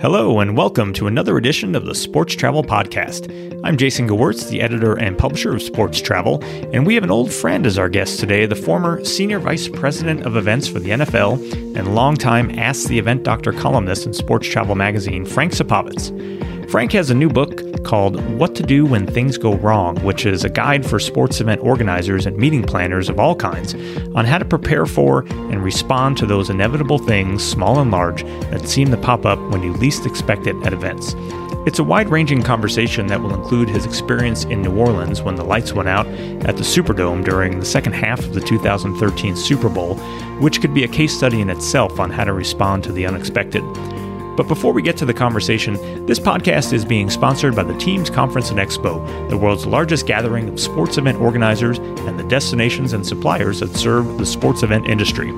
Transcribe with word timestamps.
Hello, 0.00 0.38
and 0.38 0.56
welcome 0.56 0.92
to 0.92 1.08
another 1.08 1.36
edition 1.36 1.74
of 1.74 1.84
the 1.84 1.94
Sports 1.94 2.36
Travel 2.36 2.62
Podcast. 2.62 3.34
I'm 3.64 3.76
Jason 3.76 4.08
Gewirtz, 4.08 4.48
the 4.48 4.60
editor 4.60 4.94
and 4.94 5.18
publisher 5.18 5.52
of 5.52 5.60
Sports 5.60 6.00
Travel, 6.00 6.40
and 6.72 6.86
we 6.86 6.94
have 6.94 7.02
an 7.02 7.10
old 7.10 7.32
friend 7.32 7.66
as 7.66 7.78
our 7.78 7.88
guest 7.88 8.20
today, 8.20 8.46
the 8.46 8.54
former 8.54 9.04
Senior 9.04 9.40
Vice 9.40 9.66
President 9.66 10.24
of 10.24 10.36
Events 10.36 10.68
for 10.68 10.78
the 10.78 10.90
NFL 10.90 11.76
and 11.76 11.96
longtime 11.96 12.56
Ask 12.56 12.86
the 12.86 12.98
Event 13.00 13.24
Doctor 13.24 13.52
columnist 13.52 14.06
in 14.06 14.12
Sports 14.12 14.46
Travel 14.46 14.76
magazine, 14.76 15.26
Frank 15.26 15.52
Supovitz. 15.52 16.70
Frank 16.70 16.92
has 16.92 17.10
a 17.10 17.14
new 17.14 17.28
book 17.28 17.60
called 17.78 18.20
What 18.38 18.54
to 18.56 18.62
Do 18.62 18.84
When 18.84 19.06
Things 19.06 19.38
Go 19.38 19.54
Wrong, 19.56 19.96
which 20.04 20.26
is 20.26 20.44
a 20.44 20.48
guide 20.48 20.84
for 20.84 20.98
sports 20.98 21.40
event 21.40 21.62
organizers 21.62 22.26
and 22.26 22.36
meeting 22.36 22.62
planners 22.62 23.08
of 23.08 23.18
all 23.18 23.34
kinds 23.34 23.74
on 24.14 24.24
how 24.24 24.38
to 24.38 24.44
prepare 24.44 24.86
for 24.86 25.24
and 25.28 25.62
respond 25.62 26.16
to 26.18 26.26
those 26.26 26.50
inevitable 26.50 26.98
things, 26.98 27.44
small 27.44 27.80
and 27.80 27.90
large, 27.90 28.22
that 28.50 28.68
seem 28.68 28.90
to 28.90 28.96
pop 28.96 29.24
up 29.24 29.38
when 29.50 29.62
you 29.62 29.72
least 29.74 30.06
expect 30.06 30.46
it 30.46 30.56
at 30.64 30.72
events. 30.72 31.14
It's 31.66 31.78
a 31.78 31.84
wide 31.84 32.08
ranging 32.08 32.42
conversation 32.42 33.08
that 33.08 33.20
will 33.20 33.34
include 33.34 33.68
his 33.68 33.84
experience 33.84 34.44
in 34.44 34.62
New 34.62 34.78
Orleans 34.78 35.20
when 35.20 35.34
the 35.34 35.44
lights 35.44 35.72
went 35.72 35.88
out 35.88 36.06
at 36.46 36.56
the 36.56 36.62
Superdome 36.62 37.24
during 37.24 37.58
the 37.58 37.66
second 37.66 37.92
half 37.92 38.20
of 38.20 38.32
the 38.32 38.40
2013 38.40 39.36
Super 39.36 39.68
Bowl, 39.68 39.96
which 40.40 40.60
could 40.60 40.72
be 40.72 40.84
a 40.84 40.88
case 40.88 41.14
study 41.14 41.40
in 41.40 41.50
itself 41.50 42.00
on 42.00 42.10
how 42.10 42.24
to 42.24 42.32
respond 42.32 42.84
to 42.84 42.92
the 42.92 43.04
unexpected. 43.04 43.62
But 44.38 44.46
before 44.46 44.72
we 44.72 44.82
get 44.82 44.96
to 44.98 45.04
the 45.04 45.12
conversation, 45.12 46.06
this 46.06 46.20
podcast 46.20 46.72
is 46.72 46.84
being 46.84 47.10
sponsored 47.10 47.56
by 47.56 47.64
the 47.64 47.76
Teams 47.76 48.08
Conference 48.08 48.50
and 48.50 48.60
Expo, 48.60 49.28
the 49.28 49.36
world's 49.36 49.66
largest 49.66 50.06
gathering 50.06 50.48
of 50.48 50.60
sports 50.60 50.96
event 50.96 51.20
organizers 51.20 51.78
and 51.78 52.16
the 52.16 52.22
destinations 52.22 52.92
and 52.92 53.04
suppliers 53.04 53.58
that 53.58 53.74
serve 53.74 54.16
the 54.16 54.24
sports 54.24 54.62
event 54.62 54.86
industry. 54.86 55.32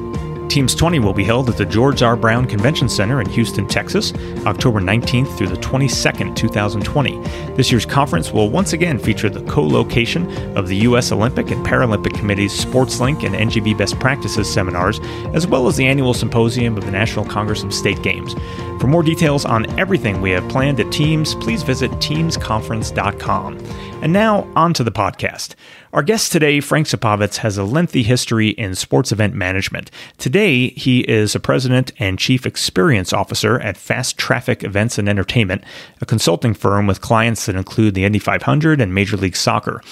Teams 0.51 0.75
20 0.75 0.99
will 0.99 1.13
be 1.13 1.23
held 1.23 1.49
at 1.49 1.57
the 1.57 1.65
George 1.65 2.03
R. 2.03 2.17
Brown 2.17 2.45
Convention 2.45 2.89
Center 2.89 3.21
in 3.21 3.29
Houston, 3.29 3.69
Texas, 3.69 4.13
October 4.47 4.81
19th 4.81 5.39
through 5.39 5.47
the 5.47 5.55
22nd, 5.55 6.35
2020. 6.35 7.19
This 7.55 7.71
year's 7.71 7.87
conference 7.87 8.33
will 8.33 8.51
once 8.51 8.73
again 8.73 8.99
feature 8.99 9.31
the 9.31 9.43
co 9.43 9.63
location 9.63 10.29
of 10.57 10.67
the 10.67 10.79
U.S. 10.79 11.13
Olympic 11.13 11.53
and 11.53 11.65
Paralympic 11.65 12.19
Committee's 12.19 12.65
SportsLink 12.65 13.25
and 13.25 13.37
NGB 13.37 13.79
Best 13.79 14.01
Practices 14.01 14.53
seminars, 14.53 14.99
as 15.35 15.47
well 15.47 15.69
as 15.69 15.77
the 15.77 15.87
annual 15.87 16.15
symposium 16.15 16.77
of 16.77 16.85
the 16.85 16.91
National 16.91 17.25
Congress 17.25 17.63
of 17.63 17.73
State 17.73 18.03
Games. 18.03 18.35
For 18.81 18.89
more 18.89 19.05
details 19.05 19.45
on 19.45 19.71
everything 19.79 20.21
we 20.21 20.31
have 20.33 20.49
planned 20.49 20.81
at 20.81 20.91
Teams, 20.91 21.37
please 21.37 21.63
visit 21.63 21.93
teamsconference.com. 21.93 23.90
And 24.03 24.15
now, 24.15 24.51
on 24.57 24.73
to 24.75 24.83
the 24.83 24.91
podcast. 24.91 25.55
Our 25.93 26.03
guest 26.03 26.33
today, 26.33 26.61
Frank 26.61 26.87
Supovitz, 26.87 27.37
has 27.37 27.59
a 27.59 27.65
lengthy 27.65 28.03
history 28.03 28.49
in 28.49 28.75
sports 28.75 29.13
event 29.13 29.35
management. 29.35 29.91
Today, 30.17 30.71
he 30.71 31.01
is 31.01 31.35
a 31.35 31.41
president 31.41 31.93
and 31.99 32.19
chief 32.19 32.47
experience 32.47 33.13
officer 33.13 33.61
at 33.61 33.77
Fast 33.77 34.17
Traffic 34.17 34.65
Events 34.65 34.97
and 34.97 35.07
Entertainment, 35.07 35.65
a 36.01 36.07
consulting 36.07 36.55
firm 36.55 36.87
with 36.87 37.03
clients 37.03 37.45
that 37.45 37.57
include 37.57 37.93
the 37.93 38.07
Indy 38.07 38.19
500 38.19 38.81
and 38.81 38.95
Major 38.95 39.19
League 39.19 39.37
Soccer. 39.37 39.83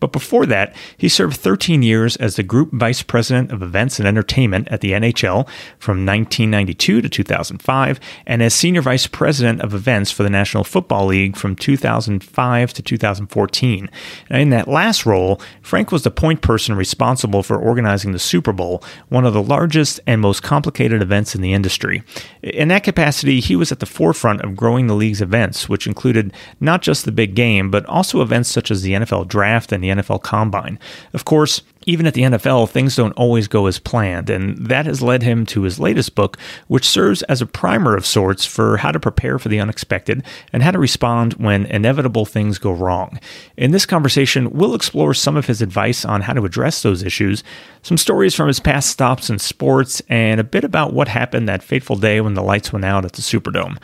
But 0.00 0.12
before 0.12 0.46
that, 0.46 0.74
he 0.96 1.08
served 1.08 1.36
13 1.36 1.82
years 1.82 2.16
as 2.16 2.36
the 2.36 2.42
Group 2.42 2.70
Vice 2.72 3.02
President 3.02 3.50
of 3.50 3.62
Events 3.62 3.98
and 3.98 4.06
Entertainment 4.06 4.68
at 4.68 4.80
the 4.80 4.92
NHL 4.92 5.48
from 5.78 6.06
1992 6.06 7.02
to 7.02 7.08
2005, 7.08 8.00
and 8.26 8.42
as 8.42 8.54
Senior 8.54 8.82
Vice 8.82 9.06
President 9.06 9.60
of 9.60 9.74
Events 9.74 10.10
for 10.10 10.22
the 10.22 10.30
National 10.30 10.64
Football 10.64 11.06
League 11.06 11.36
from 11.36 11.56
2005 11.56 12.72
to 12.72 12.82
2014. 12.82 13.90
And 14.30 14.42
in 14.42 14.50
that 14.50 14.68
last 14.68 15.04
role, 15.04 15.40
Frank 15.62 15.90
was 15.90 16.02
the 16.02 16.10
point 16.10 16.42
person 16.42 16.76
responsible 16.76 17.42
for 17.42 17.58
organizing 17.58 18.12
the 18.12 18.18
Super 18.18 18.52
Bowl, 18.52 18.82
one 19.08 19.24
of 19.24 19.34
the 19.34 19.42
largest 19.42 20.00
and 20.06 20.20
most 20.20 20.42
complicated 20.42 21.02
events 21.02 21.34
in 21.34 21.40
the 21.40 21.52
industry. 21.52 22.02
In 22.42 22.68
that 22.68 22.84
capacity, 22.84 23.40
he 23.40 23.56
was 23.56 23.72
at 23.72 23.80
the 23.80 23.86
forefront 23.86 24.42
of 24.42 24.56
growing 24.56 24.86
the 24.86 24.94
league's 24.94 25.20
events, 25.20 25.68
which 25.68 25.86
included 25.86 26.32
not 26.60 26.82
just 26.82 27.04
the 27.04 27.12
big 27.12 27.34
game, 27.34 27.70
but 27.70 27.84
also 27.86 28.22
events 28.22 28.48
such 28.48 28.70
as 28.70 28.82
the 28.82 28.92
NFL 28.92 29.26
Draft 29.28 29.72
and 29.72 29.82
the 29.82 29.87
the 29.88 30.02
NFL 30.02 30.22
Combine. 30.22 30.78
Of 31.12 31.24
course, 31.24 31.62
even 31.86 32.06
at 32.06 32.12
the 32.12 32.22
NFL, 32.22 32.68
things 32.68 32.96
don't 32.96 33.12
always 33.12 33.48
go 33.48 33.66
as 33.66 33.78
planned, 33.78 34.28
and 34.28 34.58
that 34.66 34.84
has 34.84 35.00
led 35.00 35.22
him 35.22 35.46
to 35.46 35.62
his 35.62 35.80
latest 35.80 36.14
book, 36.14 36.36
which 36.66 36.86
serves 36.86 37.22
as 37.22 37.40
a 37.40 37.46
primer 37.46 37.96
of 37.96 38.04
sorts 38.04 38.44
for 38.44 38.76
how 38.76 38.92
to 38.92 39.00
prepare 39.00 39.38
for 39.38 39.48
the 39.48 39.58
unexpected 39.58 40.22
and 40.52 40.62
how 40.62 40.70
to 40.70 40.78
respond 40.78 41.34
when 41.34 41.64
inevitable 41.66 42.26
things 42.26 42.58
go 42.58 42.72
wrong. 42.72 43.18
In 43.56 43.70
this 43.70 43.86
conversation, 43.86 44.50
we'll 44.50 44.74
explore 44.74 45.14
some 45.14 45.36
of 45.36 45.46
his 45.46 45.62
advice 45.62 46.04
on 46.04 46.20
how 46.20 46.34
to 46.34 46.44
address 46.44 46.82
those 46.82 47.02
issues, 47.02 47.42
some 47.82 47.96
stories 47.96 48.34
from 48.34 48.48
his 48.48 48.60
past 48.60 48.90
stops 48.90 49.30
in 49.30 49.38
sports, 49.38 50.02
and 50.10 50.40
a 50.40 50.44
bit 50.44 50.64
about 50.64 50.92
what 50.92 51.08
happened 51.08 51.48
that 51.48 51.62
fateful 51.62 51.96
day 51.96 52.20
when 52.20 52.34
the 52.34 52.42
lights 52.42 52.72
went 52.72 52.84
out 52.84 53.06
at 53.06 53.12
the 53.14 53.22
Superdome. 53.22 53.78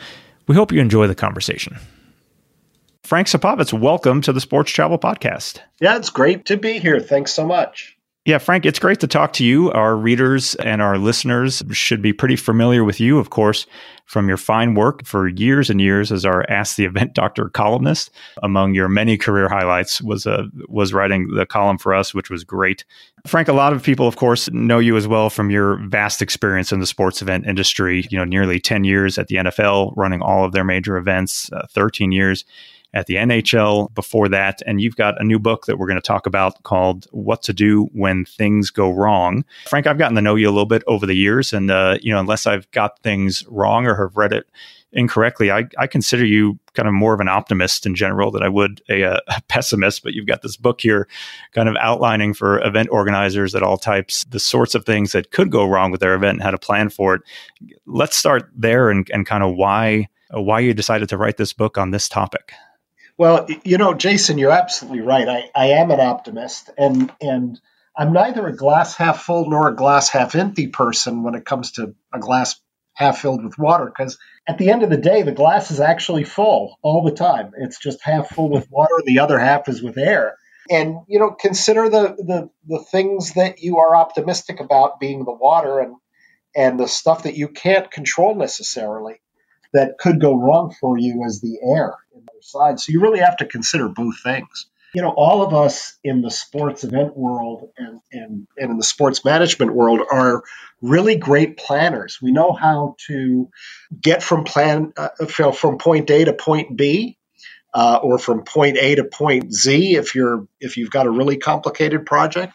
We 0.47 0.55
hope 0.55 0.71
you 0.71 0.79
enjoy 0.79 1.07
the 1.07 1.15
conversation. 1.15 1.79
Frank 3.05 3.27
Supovitz, 3.27 3.71
welcome 3.71 4.19
to 4.21 4.33
the 4.33 4.41
Sports 4.41 4.71
Travel 4.71 4.97
Podcast. 4.97 5.59
Yeah, 5.79 5.95
it's 5.95 6.09
great 6.09 6.45
to 6.45 6.57
be 6.57 6.79
here. 6.79 6.99
Thanks 6.99 7.31
so 7.31 7.45
much. 7.45 7.95
Yeah, 8.25 8.39
Frank, 8.39 8.65
it's 8.65 8.79
great 8.79 8.99
to 9.01 9.07
talk 9.07 9.33
to 9.33 9.45
you. 9.45 9.71
Our 9.73 9.95
readers 9.95 10.55
and 10.55 10.81
our 10.81 10.97
listeners 10.97 11.61
should 11.69 12.01
be 12.01 12.13
pretty 12.13 12.35
familiar 12.35 12.83
with 12.83 12.99
you, 12.99 13.19
of 13.19 13.29
course, 13.29 13.67
from 14.07 14.27
your 14.27 14.37
fine 14.37 14.73
work 14.73 15.05
for 15.05 15.27
years 15.27 15.69
and 15.69 15.79
years 15.79 16.11
as 16.11 16.25
our 16.25 16.49
Ask 16.49 16.77
the 16.77 16.85
Event 16.85 17.13
Doctor 17.13 17.49
columnist. 17.49 18.09
Among 18.41 18.73
your 18.73 18.89
many 18.89 19.19
career 19.19 19.49
highlights 19.49 20.01
was 20.01 20.25
uh, 20.25 20.45
was 20.67 20.91
writing 20.91 21.27
the 21.35 21.45
column 21.45 21.77
for 21.77 21.93
us, 21.93 22.15
which 22.15 22.31
was 22.31 22.43
great. 22.43 22.85
Frank, 23.27 23.47
a 23.47 23.53
lot 23.53 23.71
of 23.71 23.83
people, 23.83 24.07
of 24.07 24.15
course, 24.15 24.49
know 24.49 24.79
you 24.79 24.97
as 24.97 25.07
well 25.07 25.29
from 25.29 25.51
your 25.51 25.77
vast 25.87 26.23
experience 26.23 26.71
in 26.71 26.79
the 26.79 26.87
sports 26.87 27.21
event 27.21 27.45
industry. 27.45 28.07
You 28.09 28.17
know, 28.17 28.25
nearly 28.25 28.59
ten 28.59 28.83
years 28.83 29.19
at 29.19 29.27
the 29.27 29.35
NFL, 29.35 29.93
running 29.95 30.23
all 30.23 30.43
of 30.43 30.53
their 30.53 30.63
major 30.63 30.97
events, 30.97 31.51
uh, 31.53 31.67
thirteen 31.69 32.11
years 32.11 32.43
at 32.95 33.07
the 33.07 33.15
NHL 33.15 33.93
before 33.93 34.29
that. 34.29 34.61
And 34.65 34.81
you've 34.81 34.95
got 34.95 35.19
a 35.21 35.23
new 35.23 35.37
book 35.37 35.65
that 35.65 35.77
we're 35.77 35.85
going 35.85 35.99
to 35.99 36.07
talk 36.07 36.25
about 36.25 36.63
called 36.63 37.05
What 37.11 37.43
to 37.43 37.53
Do 37.53 37.89
When 37.91 38.23
Things 38.23 38.71
Go 38.71 38.89
Wrong. 38.89 39.43
Frank, 39.67 39.85
I've 39.85 39.97
gotten 39.97 40.15
to 40.15 40.21
know 40.21 40.35
you 40.35 40.47
a 40.47 40.51
little 40.51 40.65
bit 40.65 40.81
over 40.87 41.05
the 41.05 41.13
years. 41.13 41.51
And, 41.51 41.69
uh, 41.69 41.97
you 42.01 42.13
know, 42.13 42.19
unless 42.19 42.47
I've 42.47 42.71
got 42.71 42.99
things 43.03 43.45
wrong 43.49 43.85
or 43.85 43.95
have 43.95 44.15
read 44.15 44.31
it 44.31 44.49
incorrectly, 44.93 45.51
I, 45.51 45.65
I 45.77 45.87
consider 45.87 46.25
you 46.25 46.57
kind 46.73 46.87
of 46.87 46.93
more 46.93 47.13
of 47.13 47.19
an 47.19 47.27
optimist 47.27 47.85
in 47.85 47.95
general 47.95 48.31
than 48.31 48.43
I 48.43 48.47
would 48.47 48.81
a, 48.89 49.01
a, 49.01 49.21
pessimist. 49.49 50.01
But 50.01 50.13
you've 50.13 50.25
got 50.25 50.41
this 50.41 50.55
book 50.55 50.79
here 50.79 51.09
kind 51.51 51.67
of 51.67 51.75
outlining 51.81 52.33
for 52.33 52.65
event 52.65 52.87
organizers 52.91 53.53
at 53.55 53.61
all 53.61 53.77
types 53.77 54.23
the 54.29 54.39
sorts 54.39 54.73
of 54.73 54.85
things 54.85 55.11
that 55.11 55.31
could 55.31 55.51
go 55.51 55.65
wrong 55.65 55.91
with 55.91 55.99
their 55.99 56.15
event 56.15 56.35
and 56.35 56.43
how 56.43 56.51
to 56.51 56.57
plan 56.57 56.89
for 56.89 57.15
it. 57.15 57.21
Let's 57.85 58.15
start 58.15 58.49
there 58.55 58.89
and, 58.89 59.05
and 59.11 59.25
kind 59.25 59.43
of 59.43 59.55
why 59.55 60.07
why 60.31 60.59
you 60.59 60.73
decided 60.73 61.07
to 61.09 61.17
write 61.17 61.37
this 61.37 61.53
book 61.53 61.77
on 61.77 61.91
this 61.91 62.09
topic. 62.09 62.51
Well, 63.17 63.47
you 63.63 63.77
know, 63.77 63.93
Jason, 63.93 64.37
you're 64.37 64.51
absolutely 64.51 65.01
right. 65.01 65.27
I, 65.27 65.49
I 65.55 65.67
am 65.67 65.89
an 65.91 66.01
optimist, 66.01 66.69
and 66.77 67.11
and 67.21 67.59
I'm 67.97 68.11
neither 68.11 68.45
a 68.45 68.55
glass 68.55 68.95
half 68.95 69.23
full 69.23 69.49
nor 69.49 69.69
a 69.69 69.75
glass 69.75 70.09
half 70.09 70.35
empty 70.35 70.67
person 70.67 71.23
when 71.23 71.33
it 71.35 71.45
comes 71.45 71.71
to 71.73 71.95
a 72.13 72.19
glass 72.19 72.59
half 72.93 73.19
filled 73.19 73.45
with 73.45 73.57
water. 73.57 73.85
Because 73.85 74.17
at 74.47 74.57
the 74.57 74.69
end 74.69 74.83
of 74.83 74.89
the 74.89 74.97
day, 74.97 75.21
the 75.21 75.31
glass 75.31 75.71
is 75.71 75.79
actually 75.79 76.25
full 76.25 76.77
all 76.81 77.03
the 77.03 77.11
time. 77.11 77.51
It's 77.57 77.79
just 77.79 78.03
half 78.03 78.29
full 78.29 78.49
with 78.49 78.69
water, 78.69 78.95
and 78.97 79.07
the 79.07 79.19
other 79.19 79.39
half 79.39 79.69
is 79.69 79.81
with 79.81 79.97
air. 79.97 80.35
And 80.69 80.97
you 81.07 81.19
know, 81.19 81.31
consider 81.31 81.87
the 81.87 82.15
the 82.17 82.49
the 82.67 82.83
things 82.83 83.33
that 83.35 83.61
you 83.61 83.77
are 83.77 83.95
optimistic 83.95 84.59
about 84.59 84.99
being 84.99 85.23
the 85.23 85.31
water, 85.31 85.79
and 85.79 85.95
and 86.53 86.77
the 86.77 86.87
stuff 86.87 87.23
that 87.23 87.37
you 87.37 87.47
can't 87.47 87.89
control 87.89 88.35
necessarily 88.35 89.21
that 89.71 89.97
could 89.99 90.19
go 90.19 90.35
wrong 90.35 90.75
for 90.81 90.97
you 90.97 91.23
as 91.25 91.39
the 91.39 91.59
air 91.63 91.95
the 92.35 92.43
side. 92.43 92.79
So 92.79 92.91
you 92.91 93.01
really 93.01 93.19
have 93.19 93.37
to 93.37 93.45
consider 93.45 93.89
both 93.89 94.21
things. 94.21 94.67
You 94.93 95.01
know, 95.01 95.09
all 95.09 95.45
of 95.45 95.53
us 95.53 95.97
in 96.03 96.21
the 96.21 96.31
sports 96.31 96.85
event 96.85 97.17
world 97.17 97.69
and, 97.77 97.99
and, 98.13 98.47
and 98.57 98.71
in 98.71 98.77
the 98.77 98.83
sports 98.83 99.25
management 99.25 99.73
world 99.73 100.01
are 100.09 100.43
really 100.81 101.17
great 101.17 101.57
planners. 101.57 102.19
We 102.21 102.31
know 102.31 102.53
how 102.53 102.95
to 103.07 103.49
get 103.99 104.23
from 104.23 104.45
plan 104.45 104.93
uh, 104.95 105.09
from 105.27 105.77
point 105.79 106.09
A 106.09 106.25
to 106.25 106.33
point 106.33 106.77
B, 106.77 107.17
uh, 107.73 107.99
or 108.01 108.17
from 108.17 108.43
point 108.43 108.77
A 108.77 108.95
to 108.95 109.03
point 109.03 109.53
Z 109.53 109.95
if 109.95 110.15
you're 110.15 110.47
if 110.61 110.77
you've 110.77 110.91
got 110.91 111.07
a 111.07 111.11
really 111.11 111.37
complicated 111.37 112.05
project. 112.05 112.53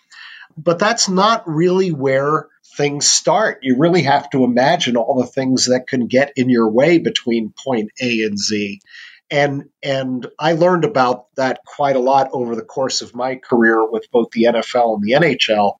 But 0.56 0.79
that's 0.79 1.09
not 1.09 1.47
really 1.47 1.93
where 1.93 2.49
things 2.76 3.06
start. 3.06 3.59
You 3.62 3.76
really 3.79 4.03
have 4.03 4.31
to 4.31 4.44
imagine 4.44 4.97
all 4.97 5.21
the 5.21 5.26
things 5.26 5.67
that 5.67 5.87
can 5.87 6.06
get 6.06 6.33
in 6.37 6.49
your 6.49 6.71
way 6.71 6.99
between 6.99 7.53
point 7.53 7.91
A 8.00 8.23
and 8.23 8.38
Z. 8.38 8.81
And 9.31 9.69
and 9.82 10.27
I 10.38 10.53
learned 10.53 10.85
about 10.85 11.27
that 11.37 11.61
quite 11.65 11.97
a 11.97 12.00
lot 12.00 12.31
over 12.32 12.56
the 12.56 12.65
course 12.65 13.00
of 13.00 13.15
my 13.15 13.37
career 13.37 13.88
with 13.88 14.06
both 14.11 14.31
the 14.31 14.44
NFL 14.44 14.97
and 14.97 15.05
the 15.05 15.12
NHL. 15.12 15.75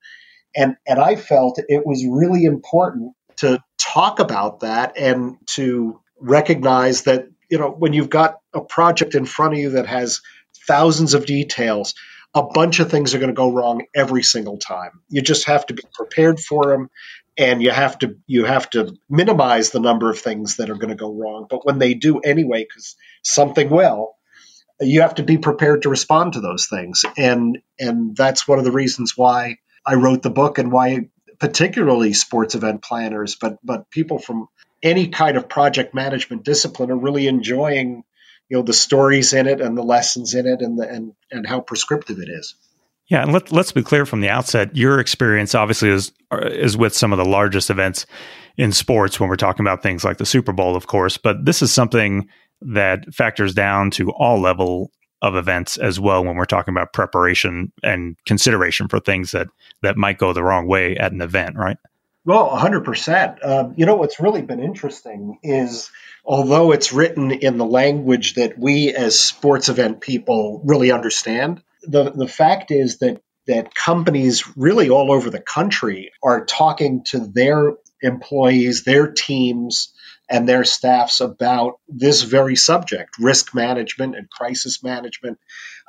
And 0.57 0.77
and 0.87 0.99
I 0.99 1.17
felt 1.17 1.59
it 1.59 1.87
was 1.87 2.05
really 2.09 2.45
important 2.45 3.15
to 3.39 3.63
talk 3.81 4.21
about 4.21 4.61
that 4.61 4.97
and 4.97 5.37
to 5.47 6.01
recognize 6.21 7.03
that, 7.03 7.29
you 7.51 7.59
know, 7.59 7.71
when 7.71 7.93
you've 7.93 8.11
got 8.11 8.39
a 8.53 8.61
project 8.61 9.15
in 9.15 9.25
front 9.25 9.55
of 9.55 9.59
you 9.59 9.71
that 9.71 9.87
has 9.87 10.21
thousands 10.67 11.15
of 11.15 11.27
details, 11.27 11.95
a 12.35 12.43
bunch 12.43 12.79
of 12.79 12.91
things 12.91 13.15
are 13.15 13.19
going 13.19 13.31
to 13.31 13.35
go 13.35 13.53
wrong 13.53 13.87
every 13.95 14.23
single 14.23 14.59
time. 14.59 15.01
You 15.09 15.23
just 15.23 15.47
have 15.47 15.67
to 15.67 15.75
be 15.75 15.83
prepared 15.93 16.39
for 16.39 16.67
them 16.67 16.91
and 17.41 17.63
you 17.63 17.71
have 17.71 17.99
to 18.01 18.17
you 18.27 18.45
have 18.45 18.71
to 18.71 18.95
minimize 19.09 19.71
the 19.71 19.81
number 19.81 20.11
of 20.11 20.21
things 20.21 20.57
that 20.57 20.71
are 20.71 20.77
going 20.77 20.91
to 20.91 20.95
go 20.95 21.13
wrong. 21.13 21.47
But 21.49 21.67
when 21.67 21.79
they 21.79 21.95
do 21.95 22.21
anyway 22.21 22.65
because 22.69 22.97
something 23.23 23.71
will 23.71 24.15
you 24.81 25.03
have 25.03 25.17
to 25.17 25.23
be 25.23 25.37
prepared 25.37 25.83
to 25.83 25.91
respond 25.91 26.35
to 26.35 26.41
those 26.41 26.67
things. 26.67 27.05
And 27.17 27.59
and 27.79 28.17
that's 28.17 28.47
one 28.47 28.59
of 28.59 28.65
the 28.65 28.73
reasons 28.73 29.17
why 29.17 29.57
i 29.87 29.95
wrote 29.95 30.23
the 30.23 30.31
book 30.31 30.59
and 30.59 30.71
why 30.71 31.09
particularly 31.39 32.13
sports 32.13 32.55
event 32.55 32.83
planners 32.83 33.35
but 33.35 33.59
but 33.65 33.91
people 33.91 34.19
from 34.19 34.47
any 34.83 35.09
kind 35.09 35.37
of 35.37 35.49
project 35.49 35.95
management 35.95 36.45
discipline 36.45 36.91
are 36.91 36.99
really 36.99 37.27
enjoying 37.27 38.05
you 38.49 38.57
know 38.57 38.63
the 38.63 38.73
stories 38.73 39.33
in 39.33 39.47
it 39.47 39.61
and 39.61 39.77
the 39.77 39.83
lessons 39.83 40.35
in 40.35 40.47
it 40.47 40.61
and 40.61 40.79
the, 40.79 40.89
and 40.89 41.13
and 41.31 41.47
how 41.47 41.61
prescriptive 41.61 42.19
it 42.19 42.29
is 42.29 42.55
yeah, 43.11 43.23
and 43.23 43.33
let, 43.33 43.51
let's 43.51 43.73
be 43.73 43.83
clear 43.83 44.07
from 44.07 44.21
the 44.21 44.29
outset. 44.29 44.75
Your 44.77 45.01
experience 45.01 45.55
obviously 45.55 45.91
is 45.91 46.13
is 46.33 46.77
with 46.77 46.95
some 46.95 47.13
of 47.13 47.19
the 47.19 47.25
largest 47.25 47.69
events 47.69 48.07
in 48.57 48.71
sports 48.71 49.19
when 49.19 49.29
we're 49.29 49.35
talking 49.35 49.67
about 49.67 49.83
things 49.83 50.05
like 50.05 50.19
the 50.19 50.25
Super 50.25 50.53
Bowl, 50.53 50.77
of 50.77 50.87
course. 50.87 51.17
But 51.17 51.45
this 51.45 51.61
is 51.61 51.73
something 51.73 52.29
that 52.63 53.13
factors 53.13 53.53
down 53.53 53.91
to 53.93 54.13
all 54.13 54.41
level 54.41 54.93
of 55.23 55.35
events 55.35 55.77
as 55.77 55.99
well 55.99 56.25
when 56.25 56.37
we're 56.37 56.45
talking 56.45 56.73
about 56.73 56.93
preparation 56.93 57.73
and 57.83 58.17
consideration 58.27 58.87
for 58.87 59.01
things 59.01 59.33
that 59.33 59.49
that 59.83 59.97
might 59.97 60.19
go 60.19 60.33
the 60.33 60.45
wrong 60.45 60.69
way 60.69 60.97
at 60.97 61.11
an 61.11 61.21
event, 61.21 61.57
right? 61.57 61.79
Well, 62.25 62.49
100%. 62.51 63.45
Um, 63.45 63.75
you 63.77 63.87
know, 63.87 63.97
what's 63.97 64.21
really 64.21 64.43
been 64.43 64.63
interesting 64.63 65.39
is 65.43 65.91
although 66.25 66.71
it's 66.71 66.93
written 66.93 67.33
in 67.33 67.59
the 67.59 67.67
language 67.67 68.35
that 68.35 68.57
we 68.57 68.95
as 68.95 69.19
sports 69.19 69.69
event 69.69 70.01
people 70.01 70.63
really 70.65 70.93
understand, 70.93 71.61
the 71.83 72.11
the 72.11 72.29
fact 72.29 72.71
is 72.71 72.99
that 72.99 73.21
that 73.47 73.75
companies 73.75 74.45
really 74.57 74.91
all 74.91 75.11
over 75.11 75.31
the 75.31 75.41
country 75.41 76.13
are 76.23 76.45
talking 76.45 77.03
to 77.05 77.19
their 77.19 77.75
employees, 78.03 78.85
their 78.85 79.11
teams, 79.11 79.93
and 80.29 80.49
their 80.49 80.65
staffs 80.65 81.21
about 81.21 81.81
this 81.89 82.23
very 82.23 82.57
subject: 82.57 83.19
risk 83.19 83.55
management 83.55 84.17
and 84.17 84.31
crisis 84.31 84.83
management. 84.83 85.39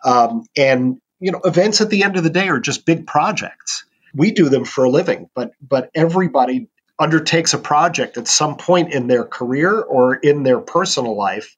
Um, 0.03 0.45
and 0.57 0.99
you 1.19 1.31
know, 1.31 1.41
events 1.43 1.81
at 1.81 1.89
the 1.89 2.03
end 2.03 2.17
of 2.17 2.23
the 2.23 2.29
day 2.29 2.47
are 2.49 2.59
just 2.59 2.85
big 2.85 3.05
projects. 3.05 3.85
We 4.13 4.31
do 4.31 4.49
them 4.49 4.65
for 4.65 4.85
a 4.85 4.89
living, 4.89 5.29
but 5.35 5.51
but 5.61 5.89
everybody 5.93 6.69
undertakes 6.99 7.53
a 7.53 7.57
project 7.57 8.17
at 8.17 8.27
some 8.27 8.57
point 8.57 8.93
in 8.93 9.07
their 9.07 9.23
career 9.23 9.79
or 9.79 10.13
in 10.13 10.43
their 10.43 10.59
personal 10.59 11.17
life 11.17 11.57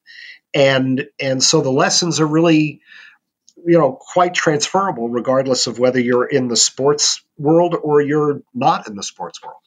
and 0.54 1.06
and 1.20 1.42
so 1.42 1.60
the 1.60 1.70
lessons 1.70 2.20
are 2.20 2.26
really 2.26 2.80
you 3.66 3.78
know 3.78 3.92
quite 3.92 4.34
transferable 4.34 5.08
regardless 5.08 5.66
of 5.66 5.78
whether 5.78 6.00
you're 6.00 6.26
in 6.26 6.48
the 6.48 6.56
sports 6.56 7.22
world 7.38 7.74
or 7.82 8.00
you're 8.00 8.42
not 8.54 8.88
in 8.88 8.96
the 8.96 9.02
sports 9.02 9.42
world. 9.42 9.60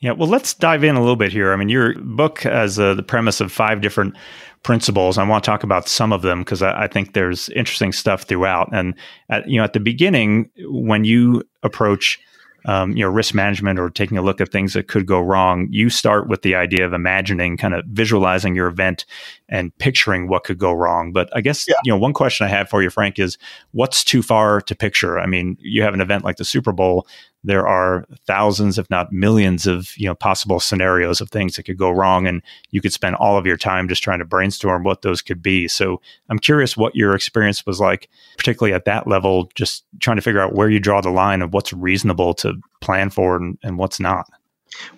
Yeah 0.00 0.12
well 0.12 0.28
let's 0.28 0.54
dive 0.54 0.84
in 0.84 0.96
a 0.96 1.00
little 1.00 1.16
bit 1.16 1.32
here. 1.32 1.52
I 1.52 1.56
mean 1.56 1.68
your 1.68 1.94
book 1.98 2.40
has 2.40 2.78
uh, 2.78 2.94
the 2.94 3.02
premise 3.02 3.40
of 3.40 3.52
five 3.52 3.80
different 3.80 4.16
principles. 4.62 5.18
I 5.18 5.24
want 5.28 5.44
to 5.44 5.50
talk 5.50 5.62
about 5.62 5.88
some 5.88 6.12
of 6.12 6.22
them 6.22 6.40
because 6.40 6.62
I, 6.62 6.84
I, 6.84 6.88
think 6.88 7.12
there's 7.12 7.50
interesting 7.50 7.92
stuff 7.92 8.22
throughout. 8.22 8.70
And 8.72 8.94
at, 9.28 9.48
you 9.48 9.58
know 9.58 9.64
at 9.64 9.72
the 9.72 9.80
beginning 9.80 10.50
when 10.66 11.04
you 11.04 11.42
approach 11.62 12.18
um, 12.66 12.96
you 12.96 13.04
know 13.04 13.10
risk 13.10 13.34
management 13.34 13.78
or 13.78 13.90
taking 13.90 14.16
a 14.18 14.22
look 14.22 14.40
at 14.40 14.50
things 14.50 14.72
that 14.72 14.88
could 14.88 15.06
go 15.06 15.20
wrong 15.20 15.68
you 15.70 15.90
start 15.90 16.28
with 16.28 16.42
the 16.42 16.54
idea 16.54 16.86
of 16.86 16.92
imagining 16.92 17.56
kind 17.56 17.74
of 17.74 17.84
visualizing 17.86 18.54
your 18.54 18.66
event 18.66 19.04
and 19.48 19.76
picturing 19.78 20.28
what 20.28 20.44
could 20.44 20.58
go 20.58 20.72
wrong. 20.72 21.12
But 21.12 21.28
i 21.34 21.40
guess 21.40 21.66
yeah. 21.68 21.74
you 21.84 21.92
know 21.92 21.98
one 21.98 22.12
question 22.12 22.46
i 22.46 22.48
have 22.48 22.68
for 22.68 22.82
you 22.82 22.90
frank 22.90 23.18
is 23.18 23.38
what's 23.72 24.04
too 24.04 24.22
far 24.22 24.60
to 24.62 24.74
picture? 24.74 25.18
I 25.18 25.26
mean 25.26 25.56
you 25.60 25.82
have 25.82 25.94
an 25.94 26.00
event 26.00 26.24
like 26.24 26.36
the 26.36 26.44
super 26.44 26.72
bowl 26.72 27.06
there 27.44 27.68
are 27.68 28.06
thousands, 28.26 28.78
if 28.78 28.88
not 28.90 29.12
millions, 29.12 29.66
of 29.66 29.96
you 29.96 30.06
know 30.06 30.14
possible 30.14 30.58
scenarios 30.58 31.20
of 31.20 31.30
things 31.30 31.56
that 31.56 31.64
could 31.64 31.78
go 31.78 31.90
wrong, 31.90 32.26
and 32.26 32.42
you 32.70 32.80
could 32.80 32.92
spend 32.92 33.16
all 33.16 33.36
of 33.36 33.46
your 33.46 33.58
time 33.58 33.88
just 33.88 34.02
trying 34.02 34.18
to 34.18 34.24
brainstorm 34.24 34.82
what 34.82 35.02
those 35.02 35.22
could 35.22 35.42
be. 35.42 35.68
So 35.68 36.00
I'm 36.28 36.38
curious 36.38 36.76
what 36.76 36.96
your 36.96 37.14
experience 37.14 37.64
was 37.66 37.78
like, 37.80 38.08
particularly 38.38 38.74
at 38.74 38.86
that 38.86 39.06
level, 39.06 39.50
just 39.54 39.84
trying 40.00 40.16
to 40.16 40.22
figure 40.22 40.40
out 40.40 40.54
where 40.54 40.70
you 40.70 40.80
draw 40.80 41.00
the 41.00 41.10
line 41.10 41.42
of 41.42 41.52
what's 41.52 41.72
reasonable 41.72 42.34
to 42.34 42.54
plan 42.80 43.10
for 43.10 43.36
and, 43.36 43.58
and 43.62 43.78
what's 43.78 44.00
not. 44.00 44.26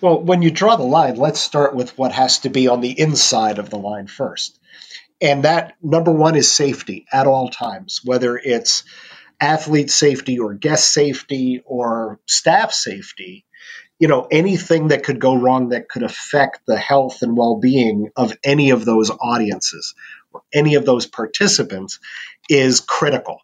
Well, 0.01 0.21
when 0.21 0.41
you 0.41 0.49
draw 0.49 0.75
the 0.75 0.83
line, 0.83 1.17
let's 1.17 1.39
start 1.39 1.75
with 1.75 1.97
what 1.97 2.11
has 2.11 2.39
to 2.39 2.49
be 2.49 2.67
on 2.67 2.81
the 2.81 2.99
inside 2.99 3.59
of 3.59 3.69
the 3.69 3.77
line 3.77 4.07
first. 4.07 4.57
And 5.19 5.43
that 5.43 5.75
number 5.81 6.11
one 6.11 6.35
is 6.35 6.49
safety 6.51 7.05
at 7.11 7.27
all 7.27 7.49
times, 7.49 8.01
whether 8.03 8.37
it's 8.37 8.83
athlete 9.39 9.91
safety 9.91 10.39
or 10.39 10.53
guest 10.53 10.91
safety 10.91 11.61
or 11.65 12.19
staff 12.25 12.71
safety, 12.71 13.45
you 13.99 14.07
know, 14.07 14.27
anything 14.29 14.89
that 14.89 15.03
could 15.03 15.19
go 15.19 15.35
wrong 15.35 15.69
that 15.69 15.89
could 15.89 16.03
affect 16.03 16.61
the 16.67 16.77
health 16.77 17.21
and 17.21 17.35
well 17.35 17.59
being 17.59 18.11
of 18.15 18.37
any 18.43 18.71
of 18.71 18.85
those 18.85 19.09
audiences 19.09 19.95
or 20.31 20.41
any 20.53 20.75
of 20.75 20.85
those 20.85 21.05
participants 21.05 21.99
is 22.49 22.79
critical. 22.79 23.41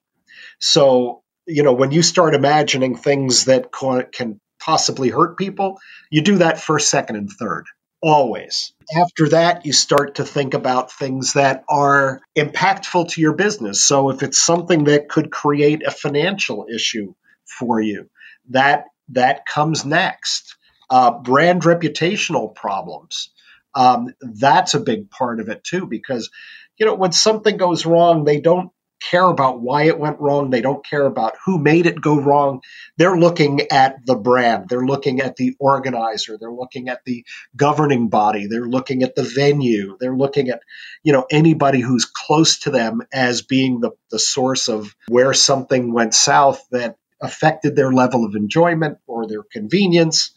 So, 0.59 1.23
you 1.45 1.63
know, 1.63 1.73
when 1.73 1.91
you 1.91 2.01
start 2.01 2.35
imagining 2.35 2.95
things 2.95 3.45
that 3.45 3.71
can 3.71 4.39
possibly 4.59 5.09
hurt 5.09 5.37
people, 5.37 5.79
you 6.09 6.21
do 6.21 6.37
that 6.37 6.59
first, 6.59 6.89
second, 6.89 7.17
and 7.17 7.29
third 7.29 7.65
always. 8.03 8.73
After 8.95 9.29
that, 9.29 9.65
you 9.65 9.73
start 9.73 10.15
to 10.15 10.25
think 10.25 10.53
about 10.53 10.91
things 10.91 11.33
that 11.33 11.63
are 11.69 12.21
impactful 12.37 13.09
to 13.11 13.21
your 13.21 13.33
business. 13.33 13.83
So 13.85 14.09
if 14.09 14.21
it's 14.21 14.39
something 14.39 14.83
that 14.85 15.09
could 15.09 15.31
create 15.31 15.83
a 15.85 15.91
financial 15.91 16.67
issue 16.73 17.15
for 17.45 17.79
you, 17.81 18.09
that 18.49 18.85
that 19.09 19.45
comes 19.45 19.85
next. 19.85 20.57
Uh, 20.89 21.11
brand 21.19 21.63
reputational 21.63 22.53
problems. 22.53 23.31
Um, 23.73 24.13
that's 24.21 24.75
a 24.75 24.79
big 24.79 25.09
part 25.09 25.39
of 25.39 25.49
it 25.49 25.63
too, 25.63 25.87
because 25.87 26.29
you 26.77 26.85
know 26.85 26.95
when 26.95 27.13
something 27.13 27.57
goes 27.57 27.85
wrong, 27.85 28.25
they 28.25 28.41
don't 28.41 28.71
care 29.09 29.25
about 29.25 29.61
why 29.61 29.83
it 29.83 29.99
went 29.99 30.19
wrong. 30.19 30.49
They 30.49 30.61
don't 30.61 30.85
care 30.85 31.05
about 31.05 31.35
who 31.45 31.57
made 31.57 31.85
it 31.85 32.01
go 32.01 32.19
wrong. 32.19 32.61
They're 32.97 33.17
looking 33.17 33.61
at 33.71 34.05
the 34.05 34.15
brand. 34.15 34.69
They're 34.69 34.85
looking 34.85 35.21
at 35.21 35.35
the 35.35 35.55
organizer. 35.59 36.37
They're 36.37 36.51
looking 36.51 36.89
at 36.89 37.03
the 37.05 37.25
governing 37.55 38.09
body. 38.09 38.47
They're 38.47 38.67
looking 38.67 39.03
at 39.03 39.15
the 39.15 39.23
venue. 39.23 39.97
They're 39.99 40.15
looking 40.15 40.49
at, 40.49 40.61
you 41.03 41.13
know, 41.13 41.25
anybody 41.29 41.81
who's 41.81 42.05
close 42.05 42.59
to 42.59 42.71
them 42.71 43.01
as 43.11 43.41
being 43.41 43.79
the, 43.79 43.91
the 44.09 44.19
source 44.19 44.69
of 44.69 44.95
where 45.07 45.33
something 45.33 45.93
went 45.93 46.13
south 46.13 46.65
that 46.71 46.97
affected 47.21 47.75
their 47.75 47.91
level 47.91 48.25
of 48.25 48.35
enjoyment 48.35 48.97
or 49.07 49.27
their 49.27 49.43
convenience 49.43 50.31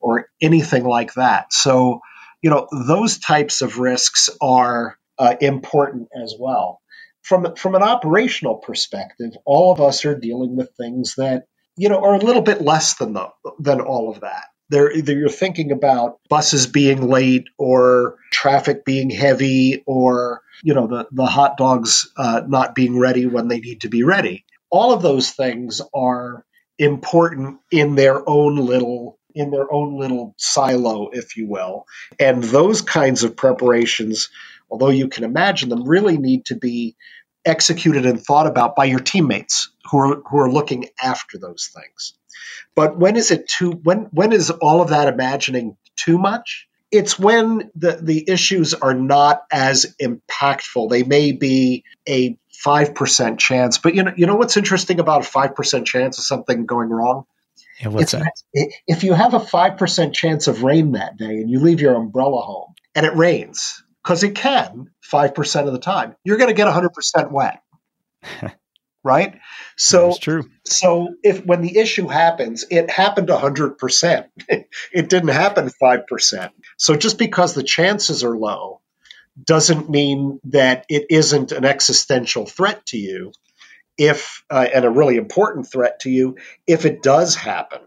or 0.00 0.28
anything 0.40 0.84
like 0.84 1.14
that. 1.14 1.52
So, 1.52 2.00
you 2.42 2.50
know, 2.50 2.68
those 2.86 3.18
types 3.18 3.62
of 3.62 3.78
risks 3.78 4.28
are 4.40 4.98
uh, 5.18 5.36
important 5.40 6.08
as 6.14 6.34
well 6.38 6.80
from 7.24 7.56
from 7.56 7.74
an 7.74 7.82
operational 7.82 8.56
perspective, 8.56 9.32
all 9.44 9.72
of 9.72 9.80
us 9.80 10.04
are 10.04 10.18
dealing 10.18 10.56
with 10.56 10.70
things 10.76 11.14
that 11.16 11.44
you 11.76 11.88
know 11.88 12.04
are 12.04 12.14
a 12.14 12.18
little 12.18 12.42
bit 12.42 12.60
less 12.60 12.94
than 12.94 13.14
the, 13.14 13.28
than 13.58 13.80
all 13.80 14.10
of 14.10 14.20
that. 14.20 14.44
They're 14.68 14.92
either 14.92 15.12
you're 15.12 15.28
thinking 15.28 15.72
about 15.72 16.20
buses 16.28 16.66
being 16.66 17.08
late 17.08 17.48
or 17.58 18.16
traffic 18.30 18.84
being 18.84 19.10
heavy 19.10 19.82
or 19.86 20.42
you 20.62 20.74
know 20.74 20.86
the 20.86 21.08
the 21.10 21.26
hot 21.26 21.56
dogs 21.56 22.10
uh, 22.16 22.42
not 22.46 22.74
being 22.74 22.98
ready 22.98 23.26
when 23.26 23.48
they 23.48 23.58
need 23.58 23.80
to 23.80 23.88
be 23.88 24.04
ready. 24.04 24.44
All 24.70 24.92
of 24.92 25.02
those 25.02 25.30
things 25.30 25.80
are 25.94 26.44
important 26.78 27.58
in 27.70 27.94
their 27.94 28.28
own 28.28 28.56
little 28.56 29.18
in 29.34 29.50
their 29.50 29.72
own 29.72 29.98
little 29.98 30.34
silo, 30.38 31.08
if 31.12 31.36
you 31.36 31.48
will. 31.48 31.86
And 32.20 32.42
those 32.42 32.82
kinds 32.82 33.24
of 33.24 33.36
preparations 33.36 34.30
although 34.70 34.90
you 34.90 35.08
can 35.08 35.24
imagine 35.24 35.68
them, 35.68 35.84
really 35.88 36.16
need 36.16 36.46
to 36.46 36.56
be 36.56 36.96
executed 37.44 38.06
and 38.06 38.22
thought 38.22 38.46
about 38.46 38.74
by 38.74 38.86
your 38.86 39.00
teammates 39.00 39.70
who 39.90 39.98
are 39.98 40.22
who 40.28 40.38
are 40.38 40.50
looking 40.50 40.86
after 41.02 41.38
those 41.38 41.70
things. 41.74 42.14
But 42.74 42.98
when 42.98 43.16
is 43.16 43.30
it 43.30 43.48
too 43.48 43.72
when 43.72 44.08
when 44.12 44.32
is 44.32 44.50
all 44.50 44.80
of 44.80 44.88
that 44.88 45.08
imagining 45.08 45.76
too 45.96 46.18
much? 46.18 46.68
It's 46.90 47.18
when 47.18 47.70
the, 47.74 47.98
the 48.00 48.24
issues 48.28 48.72
are 48.72 48.94
not 48.94 49.42
as 49.50 49.96
impactful. 50.00 50.90
They 50.90 51.02
may 51.02 51.32
be 51.32 51.84
a 52.08 52.38
five 52.52 52.94
percent 52.94 53.38
chance, 53.40 53.78
but 53.78 53.94
you 53.94 54.02
know 54.02 54.12
you 54.16 54.26
know 54.26 54.36
what's 54.36 54.56
interesting 54.56 55.00
about 55.00 55.20
a 55.22 55.24
five 55.24 55.54
percent 55.54 55.86
chance 55.86 56.18
of 56.18 56.24
something 56.24 56.66
going 56.66 56.88
wrong? 56.88 57.26
Yeah, 57.80 57.88
what's 57.88 58.12
that? 58.12 58.32
If 58.86 59.04
you 59.04 59.12
have 59.12 59.34
a 59.34 59.40
five 59.40 59.76
percent 59.76 60.14
chance 60.14 60.46
of 60.48 60.62
rain 60.62 60.92
that 60.92 61.16
day 61.16 61.36
and 61.36 61.50
you 61.50 61.60
leave 61.60 61.80
your 61.80 61.94
umbrella 61.94 62.40
home 62.40 62.74
and 62.94 63.04
it 63.04 63.14
rains, 63.14 63.83
because 64.04 64.22
it 64.22 64.34
can 64.34 64.90
5% 65.10 65.66
of 65.66 65.72
the 65.72 65.78
time. 65.78 66.14
You're 66.24 66.36
going 66.36 66.50
to 66.50 66.54
get 66.54 66.68
100% 66.68 67.30
wet. 67.30 67.62
right? 69.04 69.38
So 69.76 70.08
That's 70.08 70.18
true. 70.18 70.50
So 70.64 71.08
if 71.22 71.44
when 71.44 71.62
the 71.62 71.78
issue 71.78 72.06
happens, 72.08 72.64
it 72.70 72.90
happened 72.90 73.28
100%. 73.28 74.26
it 74.48 75.08
didn't 75.08 75.28
happen 75.28 75.70
5%. 75.82 76.50
So 76.78 76.96
just 76.96 77.18
because 77.18 77.54
the 77.54 77.62
chances 77.62 78.24
are 78.24 78.36
low 78.36 78.80
doesn't 79.42 79.90
mean 79.90 80.40
that 80.44 80.86
it 80.88 81.06
isn't 81.10 81.52
an 81.52 81.64
existential 81.64 82.46
threat 82.46 82.86
to 82.86 82.98
you 82.98 83.32
if 83.96 84.42
uh, 84.50 84.66
and 84.74 84.84
a 84.84 84.90
really 84.90 85.16
important 85.16 85.70
threat 85.70 86.00
to 86.00 86.10
you 86.10 86.36
if 86.66 86.84
it 86.84 87.02
does 87.02 87.34
happen. 87.34 87.80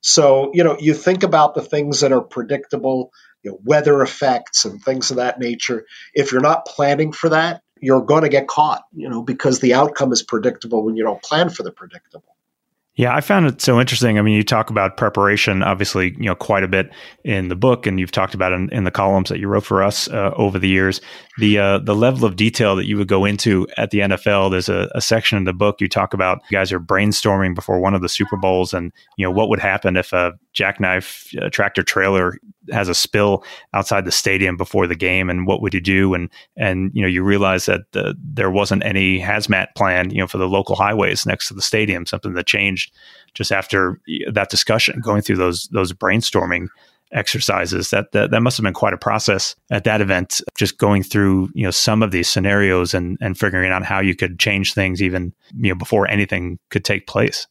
So, 0.00 0.52
you 0.54 0.64
know, 0.64 0.76
you 0.78 0.94
think 0.94 1.24
about 1.24 1.54
the 1.54 1.62
things 1.62 2.00
that 2.00 2.12
are 2.12 2.20
predictable, 2.20 3.10
you 3.48 3.54
know, 3.54 3.60
weather 3.64 4.02
effects 4.02 4.66
and 4.66 4.82
things 4.82 5.10
of 5.10 5.16
that 5.16 5.38
nature. 5.38 5.86
If 6.14 6.32
you're 6.32 6.42
not 6.42 6.66
planning 6.66 7.12
for 7.12 7.30
that, 7.30 7.62
you're 7.80 8.02
going 8.02 8.24
to 8.24 8.28
get 8.28 8.46
caught, 8.46 8.82
you 8.92 9.08
know, 9.08 9.22
because 9.22 9.60
the 9.60 9.74
outcome 9.74 10.12
is 10.12 10.22
predictable 10.22 10.84
when 10.84 10.96
you 10.96 11.04
don't 11.04 11.22
plan 11.22 11.48
for 11.48 11.62
the 11.62 11.72
predictable. 11.72 12.34
Yeah, 12.94 13.14
I 13.14 13.20
found 13.20 13.46
it 13.46 13.62
so 13.62 13.80
interesting. 13.80 14.18
I 14.18 14.22
mean, 14.22 14.34
you 14.34 14.42
talk 14.42 14.70
about 14.70 14.96
preparation, 14.96 15.62
obviously, 15.62 16.10
you 16.18 16.24
know, 16.24 16.34
quite 16.34 16.64
a 16.64 16.68
bit 16.68 16.90
in 17.22 17.46
the 17.46 17.54
book, 17.54 17.86
and 17.86 18.00
you've 18.00 18.10
talked 18.10 18.34
about 18.34 18.52
in, 18.52 18.70
in 18.70 18.82
the 18.82 18.90
columns 18.90 19.28
that 19.28 19.38
you 19.38 19.46
wrote 19.46 19.64
for 19.64 19.84
us 19.84 20.08
uh, 20.08 20.32
over 20.36 20.58
the 20.58 20.68
years. 20.68 21.00
The 21.38 21.58
uh, 21.58 21.78
the 21.78 21.94
level 21.94 22.24
of 22.24 22.36
detail 22.36 22.74
that 22.76 22.86
you 22.86 22.96
would 22.98 23.08
go 23.08 23.24
into 23.24 23.66
at 23.76 23.90
the 23.90 24.00
NFL. 24.00 24.50
There's 24.50 24.68
a, 24.68 24.90
a, 24.94 25.00
section 25.00 25.38
in 25.38 25.44
the 25.44 25.52
book 25.52 25.80
you 25.80 25.88
talk 25.88 26.12
about. 26.12 26.40
You 26.50 26.58
guys 26.58 26.72
are 26.72 26.80
brainstorming 26.80 27.54
before 27.54 27.78
one 27.78 27.94
of 27.94 28.02
the 28.02 28.08
Super 28.08 28.36
Bowls, 28.36 28.74
and 28.74 28.92
you 29.16 29.24
know 29.24 29.30
what 29.30 29.48
would 29.48 29.60
happen 29.60 29.96
if 29.96 30.12
a 30.12 30.32
jackknife 30.52 31.32
uh, 31.40 31.48
tractor 31.50 31.84
trailer 31.84 32.36
has 32.72 32.88
a 32.88 32.94
spill 32.94 33.44
outside 33.74 34.04
the 34.04 34.12
stadium 34.12 34.56
before 34.56 34.86
the 34.86 34.96
game 34.96 35.30
and 35.30 35.46
what 35.46 35.62
would 35.62 35.72
you 35.72 35.80
do 35.80 36.14
and 36.14 36.28
and 36.56 36.90
you 36.94 37.00
know 37.00 37.08
you 37.08 37.22
realize 37.22 37.66
that 37.66 37.82
the, 37.92 38.14
there 38.20 38.50
wasn't 38.50 38.84
any 38.84 39.20
hazmat 39.20 39.68
plan 39.76 40.10
you 40.10 40.18
know 40.18 40.26
for 40.26 40.38
the 40.38 40.48
local 40.48 40.74
highways 40.74 41.24
next 41.24 41.48
to 41.48 41.54
the 41.54 41.62
stadium 41.62 42.04
something 42.04 42.34
that 42.34 42.46
changed 42.46 42.92
just 43.34 43.52
after 43.52 44.00
that 44.32 44.50
discussion 44.50 45.00
going 45.00 45.22
through 45.22 45.36
those 45.36 45.68
those 45.68 45.92
brainstorming 45.92 46.66
exercises 47.12 47.90
that, 47.90 48.12
that 48.12 48.30
that 48.30 48.40
must 48.40 48.56
have 48.56 48.64
been 48.64 48.74
quite 48.74 48.92
a 48.92 48.98
process 48.98 49.56
at 49.70 49.84
that 49.84 50.00
event 50.00 50.40
just 50.56 50.78
going 50.78 51.02
through 51.02 51.48
you 51.54 51.64
know 51.64 51.70
some 51.70 52.02
of 52.02 52.10
these 52.10 52.28
scenarios 52.28 52.94
and 52.94 53.16
and 53.20 53.38
figuring 53.38 53.70
out 53.70 53.84
how 53.84 54.00
you 54.00 54.14
could 54.14 54.38
change 54.38 54.74
things 54.74 55.02
even 55.02 55.32
you 55.56 55.70
know 55.70 55.74
before 55.74 56.08
anything 56.08 56.58
could 56.70 56.84
take 56.84 57.06
place 57.06 57.46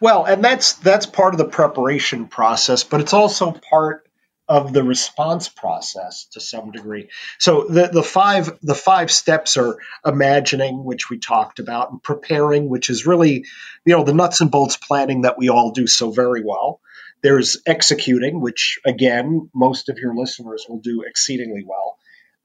well 0.00 0.24
and 0.24 0.44
that's 0.44 0.74
that's 0.74 1.06
part 1.06 1.34
of 1.34 1.38
the 1.38 1.44
preparation 1.44 2.26
process 2.26 2.84
but 2.84 3.00
it's 3.00 3.12
also 3.12 3.50
part 3.52 4.04
of 4.48 4.72
the 4.72 4.82
response 4.82 5.48
process 5.48 6.26
to 6.32 6.40
some 6.40 6.70
degree. 6.70 7.08
So 7.38 7.64
the, 7.64 7.88
the 7.88 8.02
five 8.02 8.58
the 8.60 8.74
five 8.74 9.10
steps 9.10 9.56
are 9.56 9.78
imagining, 10.04 10.84
which 10.84 11.08
we 11.08 11.18
talked 11.18 11.60
about, 11.60 11.90
and 11.90 12.02
preparing, 12.02 12.68
which 12.68 12.90
is 12.90 13.06
really, 13.06 13.46
you 13.86 13.96
know, 13.96 14.04
the 14.04 14.12
nuts 14.12 14.42
and 14.42 14.50
bolts 14.50 14.76
planning 14.76 15.22
that 15.22 15.38
we 15.38 15.48
all 15.48 15.70
do 15.70 15.86
so 15.86 16.10
very 16.10 16.42
well. 16.44 16.80
There's 17.24 17.56
executing, 17.66 18.42
which 18.42 18.78
again, 18.84 19.48
most 19.54 19.88
of 19.88 19.98
your 19.98 20.14
listeners 20.14 20.66
will 20.68 20.80
do 20.80 21.02
exceedingly 21.02 21.64
well. 21.66 21.96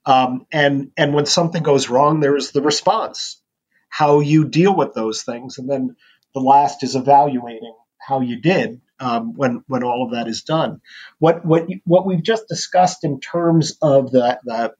Um, 0.06 0.46
and 0.50 0.90
and 0.96 1.12
when 1.12 1.26
something 1.26 1.62
goes 1.62 1.90
wrong, 1.90 2.20
there 2.20 2.34
is 2.36 2.50
the 2.50 2.62
response, 2.62 3.42
how 3.90 4.20
you 4.20 4.48
deal 4.48 4.74
with 4.74 4.94
those 4.94 5.22
things, 5.22 5.58
and 5.58 5.68
then 5.68 5.96
the 6.32 6.40
last 6.40 6.82
is 6.82 6.96
evaluating 6.96 7.74
how 7.98 8.22
you 8.22 8.40
did 8.40 8.80
um, 8.98 9.34
when 9.34 9.62
when 9.66 9.82
all 9.82 10.04
of 10.04 10.12
that 10.12 10.28
is 10.28 10.42
done. 10.42 10.80
What 11.18 11.44
what 11.44 11.66
what 11.84 12.06
we've 12.06 12.22
just 12.22 12.48
discussed 12.48 13.04
in 13.04 13.20
terms 13.20 13.76
of 13.82 14.10
the 14.10 14.40
the, 14.44 14.74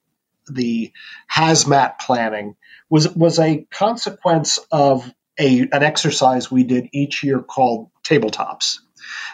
the 0.51 0.93
hazmat 1.31 1.99
planning 2.01 2.57
was 2.89 3.15
was 3.15 3.39
a 3.39 3.67
consequence 3.71 4.59
of 4.73 5.13
a 5.39 5.61
an 5.61 5.83
exercise 5.83 6.51
we 6.51 6.65
did 6.65 6.89
each 6.93 7.23
year 7.23 7.41
called 7.41 7.91
tabletops. 8.03 8.79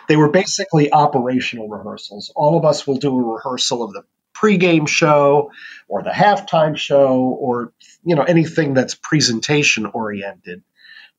They 0.09 0.17
were 0.17 0.31
basically 0.31 0.93
operational 0.93 1.69
rehearsals. 1.69 2.33
All 2.35 2.57
of 2.57 2.65
us 2.65 2.87
will 2.87 2.97
do 2.97 3.19
a 3.19 3.35
rehearsal 3.35 3.83
of 3.83 3.93
the 3.93 4.03
pregame 4.35 4.87
show 4.89 5.51
or 5.89 6.03
the 6.03 6.11
halftime 6.11 6.77
show 6.77 7.19
or 7.19 7.73
you 8.05 8.15
know 8.15 8.23
anything 8.23 8.75
that's 8.75 8.95
presentation 8.95 9.87
oriented 9.87 10.63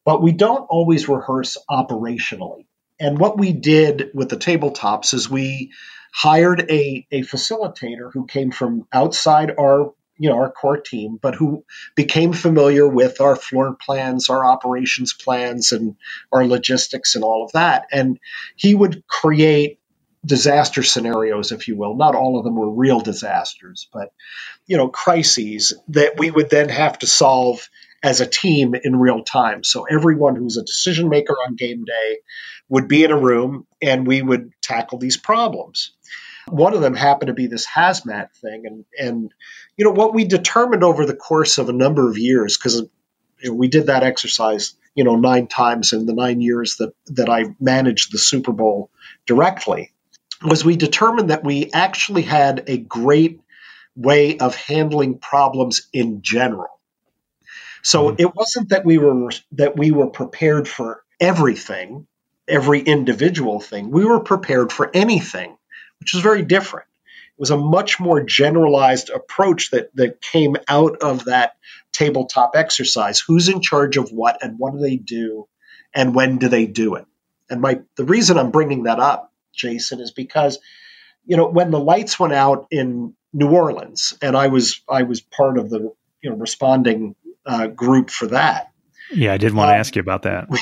but 0.05 0.21
we 0.21 0.31
don't 0.31 0.67
always 0.69 1.09
rehearse 1.09 1.57
operationally 1.67 2.67
and 2.99 3.17
what 3.17 3.37
we 3.37 3.53
did 3.53 4.11
with 4.13 4.29
the 4.29 4.37
tabletops 4.37 5.15
is 5.15 5.29
we 5.29 5.71
hired 6.13 6.69
a, 6.69 7.05
a 7.11 7.21
facilitator 7.21 8.11
who 8.13 8.25
came 8.25 8.51
from 8.51 8.87
outside 8.91 9.53
our 9.59 9.93
you 10.17 10.29
know 10.29 10.35
our 10.35 10.51
core 10.51 10.77
team, 10.79 11.19
but 11.21 11.35
who 11.35 11.63
became 11.95 12.33
familiar 12.33 12.87
with 12.87 13.21
our 13.21 13.35
floor 13.35 13.75
plans, 13.75 14.29
our 14.29 14.45
operations 14.45 15.13
plans, 15.13 15.71
and 15.71 15.95
our 16.31 16.45
logistics 16.45 17.15
and 17.15 17.23
all 17.23 17.43
of 17.43 17.51
that. 17.53 17.87
And 17.91 18.19
he 18.55 18.75
would 18.75 19.05
create 19.07 19.79
disaster 20.25 20.83
scenarios, 20.83 21.51
if 21.51 21.67
you 21.67 21.77
will. 21.77 21.95
Not 21.95 22.15
all 22.15 22.37
of 22.37 22.43
them 22.43 22.55
were 22.55 22.69
real 22.71 22.99
disasters, 22.99 23.87
but 23.93 24.11
you 24.65 24.77
know 24.77 24.89
crises 24.89 25.73
that 25.89 26.17
we 26.17 26.31
would 26.31 26.49
then 26.49 26.69
have 26.69 26.99
to 26.99 27.07
solve 27.07 27.69
as 28.03 28.21
a 28.21 28.27
team 28.27 28.75
in 28.75 28.95
real 28.95 29.23
time. 29.23 29.63
So 29.63 29.85
everyone 29.85 30.35
who's 30.35 30.57
a 30.57 30.63
decision 30.63 31.09
maker 31.09 31.33
on 31.45 31.55
game 31.55 31.83
day 31.83 32.19
would 32.69 32.87
be 32.87 33.03
in 33.03 33.11
a 33.11 33.19
room 33.19 33.65
and 33.81 34.05
we 34.05 34.21
would 34.21 34.51
tackle 34.61 34.99
these 34.99 35.17
problems. 35.17 35.96
One 36.47 36.73
of 36.73 36.81
them 36.81 36.95
happened 36.95 37.27
to 37.27 37.33
be 37.33 37.47
this 37.47 37.67
hazmat 37.67 38.31
thing. 38.33 38.65
And, 38.65 38.85
and 38.97 39.33
you 39.75 39.85
know, 39.85 39.91
what 39.91 40.13
we 40.13 40.25
determined 40.25 40.83
over 40.83 41.05
the 41.05 41.15
course 41.15 41.57
of 41.57 41.69
a 41.69 41.73
number 41.73 42.09
of 42.09 42.17
years, 42.17 42.57
because 42.57 42.81
you 43.39 43.49
know, 43.49 43.53
we 43.53 43.67
did 43.67 43.87
that 43.87 44.03
exercise, 44.03 44.75
you 44.95 45.03
know, 45.03 45.15
nine 45.15 45.47
times 45.47 45.93
in 45.93 46.05
the 46.05 46.13
nine 46.13 46.41
years 46.41 46.77
that, 46.77 46.93
that 47.07 47.29
I 47.29 47.55
managed 47.59 48.11
the 48.11 48.17
Super 48.17 48.51
Bowl 48.51 48.89
directly, 49.25 49.91
was 50.43 50.63
we 50.63 50.75
determined 50.75 51.29
that 51.29 51.43
we 51.43 51.71
actually 51.73 52.21
had 52.21 52.63
a 52.67 52.77
great 52.77 53.41
way 53.95 54.37
of 54.37 54.55
handling 54.55 55.17
problems 55.17 55.87
in 55.91 56.21
general. 56.21 56.79
So 57.81 58.09
mm-hmm. 58.09 58.21
it 58.21 58.35
wasn't 58.35 58.69
that 58.69 58.85
we 58.85 58.97
were 58.97 59.29
that 59.53 59.77
we 59.77 59.91
were 59.91 60.07
prepared 60.07 60.67
for 60.67 61.03
everything, 61.19 62.07
every 62.47 62.79
individual 62.79 63.59
thing. 63.59 63.91
We 63.91 64.05
were 64.05 64.19
prepared 64.19 64.71
for 64.71 64.91
anything, 64.93 65.57
which 65.99 66.15
is 66.15 66.21
very 66.21 66.43
different. 66.43 66.87
It 67.37 67.39
was 67.39 67.51
a 67.51 67.57
much 67.57 67.99
more 67.99 68.21
generalized 68.23 69.09
approach 69.09 69.71
that, 69.71 69.95
that 69.95 70.21
came 70.21 70.55
out 70.67 70.97
of 71.01 71.25
that 71.25 71.55
tabletop 71.91 72.51
exercise. 72.55 73.19
Who's 73.19 73.49
in 73.49 73.61
charge 73.61 73.97
of 73.97 74.11
what 74.11 74.43
and 74.43 74.57
what 74.57 74.73
do 74.73 74.79
they 74.79 74.95
do 74.95 75.47
and 75.93 76.15
when 76.15 76.37
do 76.37 76.49
they 76.49 76.65
do 76.65 76.95
it? 76.95 77.05
And 77.49 77.61
my 77.61 77.81
the 77.95 78.05
reason 78.05 78.37
I'm 78.37 78.51
bringing 78.51 78.83
that 78.83 78.99
up, 78.99 79.31
Jason, 79.53 79.99
is 79.99 80.11
because 80.11 80.59
you 81.25 81.37
know 81.37 81.47
when 81.47 81.71
the 81.71 81.79
lights 81.79 82.19
went 82.19 82.33
out 82.33 82.67
in 82.71 83.13
New 83.33 83.49
Orleans 83.49 84.13
and 84.21 84.35
I 84.35 84.47
was 84.47 84.81
I 84.89 85.03
was 85.03 85.21
part 85.21 85.57
of 85.57 85.69
the 85.69 85.93
you 86.21 86.29
know 86.29 86.35
responding 86.35 87.15
uh, 87.45 87.67
group 87.67 88.09
for 88.09 88.27
that. 88.27 88.71
Yeah, 89.11 89.33
I 89.33 89.37
did 89.37 89.53
want 89.53 89.69
to 89.69 89.73
um, 89.73 89.79
ask 89.79 89.95
you 89.95 90.01
about 90.01 90.23
that. 90.23 90.49
We, 90.49 90.59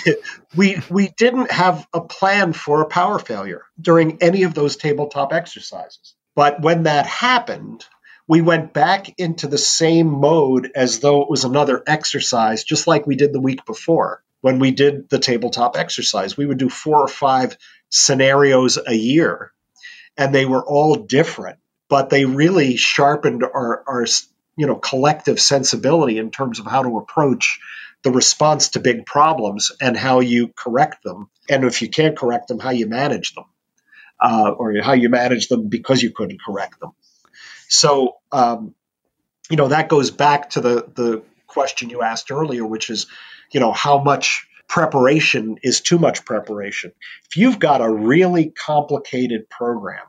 we 0.55 0.81
we 0.89 1.07
didn't 1.17 1.51
have 1.51 1.87
a 1.93 2.01
plan 2.01 2.53
for 2.53 2.81
a 2.81 2.87
power 2.87 3.19
failure 3.19 3.63
during 3.79 4.21
any 4.21 4.43
of 4.43 4.53
those 4.53 4.77
tabletop 4.77 5.33
exercises. 5.33 6.15
But 6.35 6.61
when 6.61 6.83
that 6.83 7.05
happened, 7.05 7.85
we 8.27 8.41
went 8.41 8.73
back 8.73 9.19
into 9.19 9.47
the 9.47 9.57
same 9.57 10.07
mode 10.07 10.71
as 10.75 10.99
though 10.99 11.21
it 11.21 11.29
was 11.29 11.43
another 11.43 11.81
exercise, 11.87 12.63
just 12.63 12.87
like 12.87 13.07
we 13.07 13.15
did 13.15 13.33
the 13.33 13.41
week 13.41 13.65
before 13.65 14.23
when 14.41 14.59
we 14.59 14.71
did 14.71 15.09
the 15.09 15.19
tabletop 15.19 15.77
exercise. 15.77 16.37
We 16.37 16.45
would 16.45 16.57
do 16.57 16.69
four 16.69 17.01
or 17.01 17.07
five 17.07 17.57
scenarios 17.89 18.77
a 18.85 18.93
year, 18.93 19.51
and 20.17 20.33
they 20.33 20.45
were 20.45 20.63
all 20.63 20.95
different, 20.95 21.59
but 21.89 22.09
they 22.09 22.25
really 22.25 22.75
sharpened 22.75 23.43
our, 23.43 23.83
our 23.87 24.05
you 24.57 24.67
know 24.67 24.75
collective 24.75 25.39
sensibility 25.39 26.17
in 26.17 26.31
terms 26.31 26.59
of 26.59 26.65
how 26.65 26.83
to 26.83 26.97
approach 26.97 27.59
the 28.05 28.12
response 28.12 28.69
to 28.69 28.79
big 28.79 29.03
problems 29.03 29.71
and 29.81 29.97
how 29.97 30.19
you 30.19 30.50
correct 30.55 31.03
them, 31.03 31.27
and 31.50 31.63
if 31.63 31.81
you 31.81 31.89
can't 31.89 32.15
correct 32.15 32.47
them, 32.47 32.59
how 32.59 32.69
you 32.69 32.88
manage 32.88 33.33
them, 33.33 33.45
uh, 34.21 34.51
or 34.51 34.79
how 34.83 34.93
you 34.93 35.09
manage 35.09 35.47
them 35.47 35.69
because 35.69 36.03
you 36.03 36.12
couldn't 36.12 36.39
correct 36.39 36.79
them. 36.79 36.91
So, 37.67 38.17
um, 38.31 38.75
you 39.50 39.57
know, 39.57 39.69
that 39.69 39.89
goes 39.89 40.12
back 40.12 40.51
to 40.51 40.62
the 40.62 40.88
the 40.93 41.24
question 41.47 41.89
you 41.89 42.03
asked 42.03 42.29
earlier, 42.29 42.63
which 42.63 42.91
is, 42.91 43.07
you 43.51 43.59
know, 43.59 43.71
how 43.71 43.97
much 43.97 44.47
preparation 44.67 45.57
is 45.63 45.81
too 45.81 45.97
much 45.97 46.25
preparation. 46.25 46.91
If 47.27 47.38
you've 47.38 47.57
got 47.57 47.81
a 47.81 47.89
really 47.89 48.51
complicated 48.51 49.50
program 49.50 50.05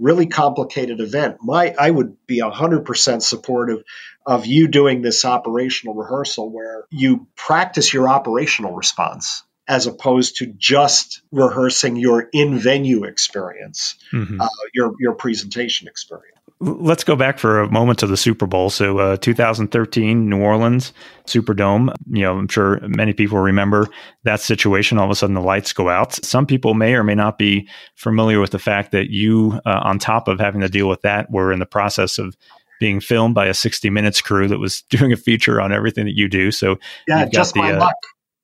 really 0.00 0.26
complicated 0.26 1.00
event, 1.00 1.38
my 1.42 1.74
I 1.78 1.90
would 1.90 2.16
be 2.26 2.40
100% 2.40 3.22
supportive 3.22 3.82
of 4.26 4.46
you 4.46 4.68
doing 4.68 5.02
this 5.02 5.24
operational 5.24 5.94
rehearsal 5.94 6.50
where 6.50 6.84
you 6.90 7.26
practice 7.36 7.92
your 7.92 8.08
operational 8.08 8.74
response 8.74 9.42
as 9.68 9.86
opposed 9.86 10.38
to 10.38 10.46
just 10.46 11.22
rehearsing 11.30 11.94
your 11.94 12.28
in-venue 12.32 13.04
experience, 13.04 13.94
mm-hmm. 14.12 14.40
uh, 14.40 14.48
your 14.74 14.94
your 14.98 15.14
presentation 15.14 15.86
experience. 15.86 16.39
Let's 16.60 17.04
go 17.04 17.16
back 17.16 17.38
for 17.38 17.60
a 17.60 17.70
moment 17.70 17.98
to 18.00 18.06
the 18.06 18.16
Super 18.16 18.46
Bowl. 18.46 18.70
So, 18.70 18.98
uh, 18.98 19.16
2013, 19.18 20.28
New 20.28 20.40
Orleans 20.40 20.92
Superdome. 21.26 21.94
You 22.08 22.22
know, 22.22 22.38
I'm 22.38 22.48
sure 22.48 22.80
many 22.82 23.12
people 23.12 23.38
remember 23.38 23.88
that 24.24 24.40
situation. 24.40 24.98
All 24.98 25.04
of 25.04 25.10
a 25.10 25.14
sudden, 25.14 25.34
the 25.34 25.40
lights 25.40 25.72
go 25.72 25.88
out. 25.88 26.14
Some 26.24 26.46
people 26.46 26.74
may 26.74 26.94
or 26.94 27.04
may 27.04 27.14
not 27.14 27.38
be 27.38 27.68
familiar 27.94 28.40
with 28.40 28.50
the 28.50 28.58
fact 28.58 28.92
that 28.92 29.10
you, 29.10 29.60
uh, 29.64 29.80
on 29.82 29.98
top 29.98 30.28
of 30.28 30.40
having 30.40 30.60
to 30.60 30.68
deal 30.68 30.88
with 30.88 31.02
that, 31.02 31.30
were 31.30 31.52
in 31.52 31.58
the 31.58 31.66
process 31.66 32.18
of 32.18 32.36
being 32.78 33.00
filmed 33.00 33.34
by 33.34 33.46
a 33.46 33.54
60 33.54 33.90
Minutes 33.90 34.20
crew 34.20 34.48
that 34.48 34.58
was 34.58 34.82
doing 34.90 35.12
a 35.12 35.16
feature 35.16 35.60
on 35.60 35.72
everything 35.72 36.06
that 36.06 36.16
you 36.16 36.28
do. 36.28 36.50
So, 36.50 36.78
yeah, 37.06 37.26
just 37.26 37.54
the, 37.54 37.60
my 37.60 37.72
uh, 37.72 37.80
luck. 37.80 37.96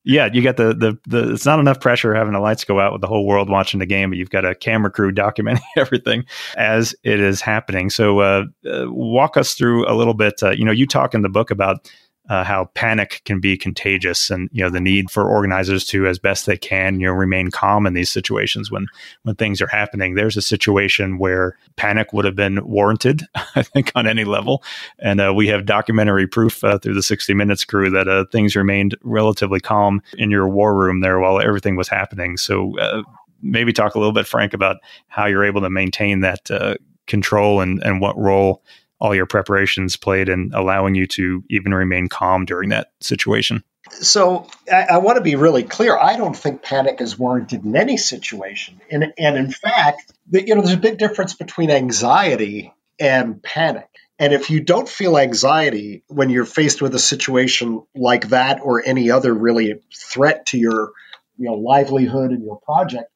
Yeah, 0.09 0.29
you 0.33 0.41
got 0.41 0.57
the, 0.57 0.73
the 0.73 0.97
the 1.09 1.33
it's 1.33 1.45
not 1.45 1.59
enough 1.59 1.81
pressure 1.81 2.15
having 2.15 2.33
the 2.33 2.39
lights 2.39 2.63
go 2.63 2.79
out 2.79 2.93
with 2.93 3.01
the 3.01 3.09
whole 3.09 3.27
world 3.27 3.51
watching 3.51 3.81
the 3.81 3.87
game, 3.87 4.09
but 4.11 4.19
you've 4.19 4.31
got 4.31 4.45
a 4.45 4.55
camera 4.55 4.89
crew 4.89 5.11
documenting 5.13 5.61
everything 5.77 6.25
as 6.57 6.95
it 7.03 7.19
is 7.19 7.41
happening. 7.41 7.91
So, 7.91 8.21
uh, 8.21 8.45
uh, 8.71 8.85
walk 8.89 9.37
us 9.37 9.55
through 9.55 9.87
a 9.91 9.95
little 9.95 10.15
bit. 10.15 10.41
Uh, 10.43 10.51
you 10.51 10.65
know, 10.65 10.71
you 10.71 10.87
talk 10.87 11.13
in 11.13 11.23
the 11.23 11.29
book 11.29 11.51
about 11.51 11.91
uh, 12.29 12.45
how 12.45 12.67
panic 12.75 13.23
can 13.25 13.41
be 13.41 13.57
contagious 13.57 14.31
and 14.31 14.49
you 14.53 14.63
know 14.63 14.71
the 14.71 14.81
need 14.81 15.11
for 15.11 15.29
organizers 15.29 15.85
to 15.87 16.07
as 16.07 16.19
best 16.19 16.47
they 16.47 16.57
can 16.57 17.01
you 17.01 17.07
know 17.07 17.13
remain 17.13 17.51
calm 17.51 17.87
in 17.87 17.95
these 17.95 18.11
situations. 18.11 18.71
When 18.71 18.87
when 19.23 19.37
things 19.37 19.61
are 19.61 19.67
happening 19.67 20.15
there's 20.15 20.37
a 20.37 20.43
situation 20.43 21.19
where 21.19 21.57
panic 21.77 22.13
would 22.13 22.25
have 22.25 22.37
been 22.37 22.67
warranted 22.67 23.23
i 23.55 23.63
think 23.63 23.93
on 23.95 24.07
any 24.07 24.25
level. 24.25 24.63
And 24.99 25.21
uh, 25.21 25.33
we 25.35 25.49
have 25.49 25.67
documentary 25.67 26.27
proof 26.27 26.63
uh, 26.65 26.79
through 26.79 26.95
the 26.95 27.03
60 27.03 27.35
minutes 27.35 27.65
crew 27.65 27.91
that 27.91 28.09
uh, 28.09 28.25
things 28.33 28.57
remained 28.57 28.97
relatively 29.03 29.61
calm 29.61 30.03
in 30.19 30.31
your 30.31 30.49
war 30.49 30.75
room 30.75 31.01
there 31.01 31.19
while 31.21 31.41
everything 31.41 31.77
was 31.77 31.89
happening. 31.89 32.37
So 32.37 32.79
uh, 32.79 33.03
maybe 33.43 33.73
talk 33.73 33.95
a 33.95 33.99
little 33.99 34.13
bit 34.13 34.27
frank 34.27 34.55
about 34.55 34.77
how 35.09 35.27
you're 35.27 35.45
able 35.45 35.61
to 35.63 35.71
maintain 35.71 36.21
that 36.21 36.51
uh, 36.51 36.75
control 37.07 37.61
and 37.61 37.83
and 37.83 38.01
what 38.01 38.19
role 38.19 38.63
all 39.01 39.15
your 39.15 39.27
preparations 39.27 39.97
played 39.97 40.29
in 40.29 40.51
allowing 40.55 40.95
you 40.95 41.07
to 41.07 41.45
even 41.51 41.75
remain 41.75 42.09
calm 42.09 42.45
during 42.45 42.71
that 42.71 42.93
situation. 43.01 43.63
So 43.91 44.49
I, 44.73 44.87
I, 44.91 44.99
want 44.99 45.17
to 45.17 45.23
be 45.23 45.37
really 45.37 45.63
clear. 45.63 45.97
I 45.97 46.17
don't 46.17 46.37
think 46.37 46.63
panic 46.63 47.01
is 47.01 47.19
warranted 47.19 47.65
in 47.65 47.77
any 47.77 47.97
situation, 47.97 48.81
and 48.91 49.13
and 49.17 49.37
in 49.37 49.51
fact, 49.51 50.13
you 50.33 50.55
know, 50.55 50.61
there's 50.61 50.75
a 50.75 50.79
big 50.79 50.99
difference 50.99 51.35
between 51.35 51.71
anxiety 51.71 52.73
and 52.99 53.41
panic. 53.43 53.89
And 54.19 54.33
if 54.33 54.51
you 54.51 54.61
don't 54.61 54.89
feel 54.89 55.19
anxiety 55.19 56.03
when 56.09 56.31
you're 56.31 56.47
faced 56.47 56.81
with 56.83 56.95
a 56.95 56.99
situation 56.99 57.83
like 57.95 58.31
that 58.31 58.61
or 58.63 58.83
any 58.85 59.11
other 59.11 59.33
really 59.33 59.75
threat 59.95 60.47
to 60.47 60.59
your 60.59 60.93
you 61.37 61.47
know 61.47 61.55
livelihood 61.55 62.33
and 62.33 62.43
your 62.43 62.59
project, 62.61 63.11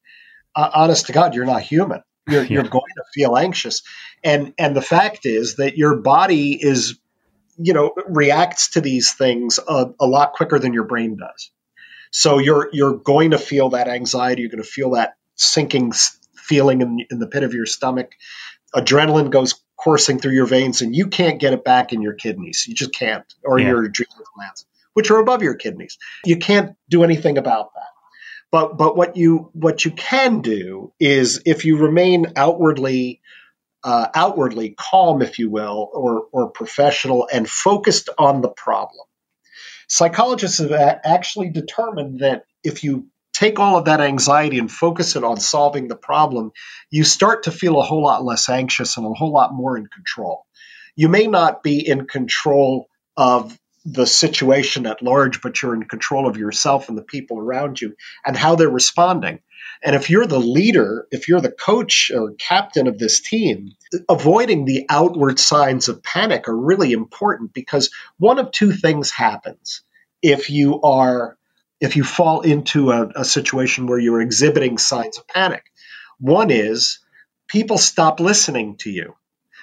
uh, 0.55 0.69
honest 0.73 1.07
to 1.07 1.13
God, 1.13 1.35
you're 1.35 1.45
not 1.45 1.63
human. 1.63 2.01
You're, 2.29 2.43
yeah. 2.43 2.49
you're 2.49 2.63
going 2.63 2.93
to 2.95 3.03
feel 3.13 3.37
anxious. 3.37 3.81
And 4.23 4.53
and 4.57 4.75
the 4.75 4.81
fact 4.81 5.25
is 5.25 5.55
that 5.55 5.77
your 5.77 5.97
body 5.97 6.53
is 6.53 6.99
you 7.57 7.73
know 7.73 7.93
reacts 8.07 8.71
to 8.71 8.81
these 8.81 9.13
things 9.13 9.59
a, 9.67 9.87
a 9.99 10.05
lot 10.05 10.33
quicker 10.33 10.59
than 10.59 10.73
your 10.73 10.85
brain 10.85 11.17
does. 11.17 11.51
So 12.11 12.37
you're 12.37 12.69
you're 12.71 12.97
going 12.97 13.31
to 13.31 13.37
feel 13.37 13.69
that 13.69 13.87
anxiety. 13.87 14.41
You're 14.41 14.51
going 14.51 14.63
to 14.63 14.69
feel 14.69 14.91
that 14.91 15.15
sinking 15.35 15.93
feeling 16.35 16.81
in, 16.81 17.05
in 17.09 17.19
the 17.19 17.27
pit 17.27 17.43
of 17.43 17.53
your 17.53 17.65
stomach. 17.65 18.11
Adrenaline 18.75 19.31
goes 19.31 19.55
coursing 19.77 20.19
through 20.19 20.33
your 20.33 20.45
veins 20.45 20.81
and 20.81 20.95
you 20.95 21.07
can't 21.07 21.39
get 21.39 21.53
it 21.53 21.63
back 21.63 21.91
in 21.91 22.01
your 22.01 22.13
kidneys. 22.13 22.65
You 22.67 22.75
just 22.75 22.93
can't 22.93 23.25
or 23.43 23.59
yeah. 23.59 23.69
your 23.69 23.83
adrenal 23.85 24.25
glands 24.35 24.65
which 24.93 25.11
are 25.11 25.19
above 25.19 25.41
your 25.41 25.55
kidneys. 25.55 25.97
You 26.25 26.37
can't 26.37 26.75
do 26.89 27.03
anything 27.03 27.37
about 27.37 27.73
that 27.75 27.90
but 28.51 28.77
but 28.77 28.95
what 28.95 29.17
you 29.17 29.49
what 29.53 29.85
you 29.85 29.91
can 29.91 30.41
do 30.41 30.93
is 30.99 31.41
if 31.45 31.65
you 31.65 31.77
remain 31.77 32.33
outwardly 32.35 33.21
uh, 33.83 34.07
outwardly 34.13 34.75
calm, 34.77 35.21
if 35.21 35.39
you 35.39 35.49
will, 35.49 35.89
or, 35.93 36.27
or 36.31 36.51
professional 36.51 37.27
and 37.31 37.49
focused 37.49 38.09
on 38.17 38.41
the 38.41 38.49
problem. 38.49 39.05
Psychologists 39.87 40.59
have 40.59 40.71
actually 40.71 41.49
determined 41.49 42.19
that 42.19 42.45
if 42.63 42.83
you 42.83 43.07
take 43.33 43.59
all 43.59 43.77
of 43.77 43.85
that 43.85 44.01
anxiety 44.01 44.59
and 44.59 44.71
focus 44.71 45.15
it 45.15 45.23
on 45.23 45.37
solving 45.37 45.87
the 45.87 45.95
problem, 45.95 46.51
you 46.89 47.03
start 47.03 47.43
to 47.43 47.51
feel 47.51 47.79
a 47.79 47.83
whole 47.83 48.03
lot 48.03 48.23
less 48.23 48.49
anxious 48.49 48.97
and 48.97 49.05
a 49.05 49.13
whole 49.13 49.33
lot 49.33 49.53
more 49.53 49.77
in 49.77 49.87
control. 49.87 50.45
You 50.95 51.09
may 51.09 51.27
not 51.27 51.63
be 51.63 51.85
in 51.85 52.05
control 52.05 52.87
of 53.17 53.57
the 53.85 54.05
situation 54.05 54.85
at 54.85 55.01
large, 55.01 55.41
but 55.41 55.61
you're 55.61 55.73
in 55.73 55.83
control 55.83 56.27
of 56.27 56.37
yourself 56.37 56.89
and 56.89 56.97
the 56.97 57.03
people 57.03 57.39
around 57.39 57.81
you 57.81 57.95
and 58.25 58.37
how 58.37 58.55
they're 58.55 58.69
responding. 58.69 59.39
And 59.83 59.95
if 59.95 60.09
you're 60.09 60.27
the 60.27 60.39
leader, 60.39 61.07
if 61.11 61.27
you're 61.27 61.41
the 61.41 61.51
coach 61.51 62.11
or 62.13 62.33
captain 62.33 62.87
of 62.87 62.99
this 62.99 63.19
team, 63.19 63.71
avoiding 64.07 64.65
the 64.65 64.85
outward 64.89 65.39
signs 65.39 65.89
of 65.89 66.03
panic 66.03 66.47
are 66.47 66.55
really 66.55 66.91
important 66.91 67.53
because 67.53 67.89
one 68.17 68.37
of 68.37 68.51
two 68.51 68.71
things 68.71 69.11
happens 69.11 69.81
if 70.21 70.49
you 70.49 70.81
are 70.81 71.37
if 71.79 71.95
you 71.95 72.03
fall 72.03 72.41
into 72.41 72.91
a, 72.91 73.09
a 73.15 73.25
situation 73.25 73.87
where 73.87 73.97
you're 73.97 74.21
exhibiting 74.21 74.77
signs 74.77 75.17
of 75.17 75.27
panic. 75.27 75.71
One 76.19 76.51
is 76.51 76.99
people 77.47 77.79
stop 77.79 78.19
listening 78.19 78.77
to 78.77 78.91
you 78.91 79.15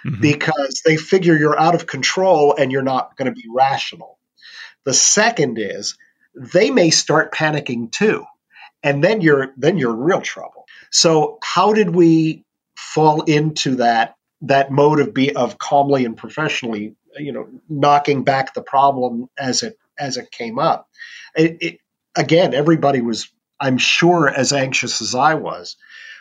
mm-hmm. 0.05 0.21
because 0.21 0.83
they 0.85 0.97
figure 0.97 1.37
you're 1.37 1.59
out 1.59 1.77
of 1.77 1.87
control 1.87 2.57
and 2.57 2.73
you're 2.73 2.83
not 2.83 3.17
going 3.17 3.33
to 3.33 3.41
be 3.41 3.47
rational. 3.55 4.18
The 4.89 4.95
second 4.95 5.59
is 5.59 5.99
they 6.35 6.71
may 6.71 6.89
start 6.89 7.35
panicking 7.35 7.93
too 7.93 8.25
and 8.83 9.05
then 9.05 9.21
you're 9.21 9.53
then 9.59 9.77
you're 9.77 9.93
in 9.93 9.99
real 9.99 10.23
trouble. 10.23 10.65
So 10.91 11.37
how 11.45 11.75
did 11.75 11.91
we 11.91 12.47
fall 12.75 13.21
into 13.21 13.75
that 13.75 14.17
that 14.41 14.71
mode 14.71 15.01
of 15.01 15.13
be 15.13 15.37
of 15.37 15.59
calmly 15.59 16.07
and 16.07 16.17
professionally, 16.17 16.97
you 17.19 17.33
know, 17.33 17.51
knocking 17.69 18.25
back 18.25 18.55
the 18.55 18.63
problem 18.63 19.29
as 19.39 19.63
it 19.63 19.79
as 19.99 20.17
it 20.17 20.31
came 20.31 20.59
up? 20.59 20.89
It, 21.37 21.59
it, 21.61 21.81
again, 22.17 22.55
everybody 22.55 23.03
was, 23.03 23.29
I'm 23.61 23.77
sure, 23.77 24.27
as 24.27 24.55
anxious 24.55 25.03
as 25.03 25.15
I 25.15 25.35
was, 25.35 25.77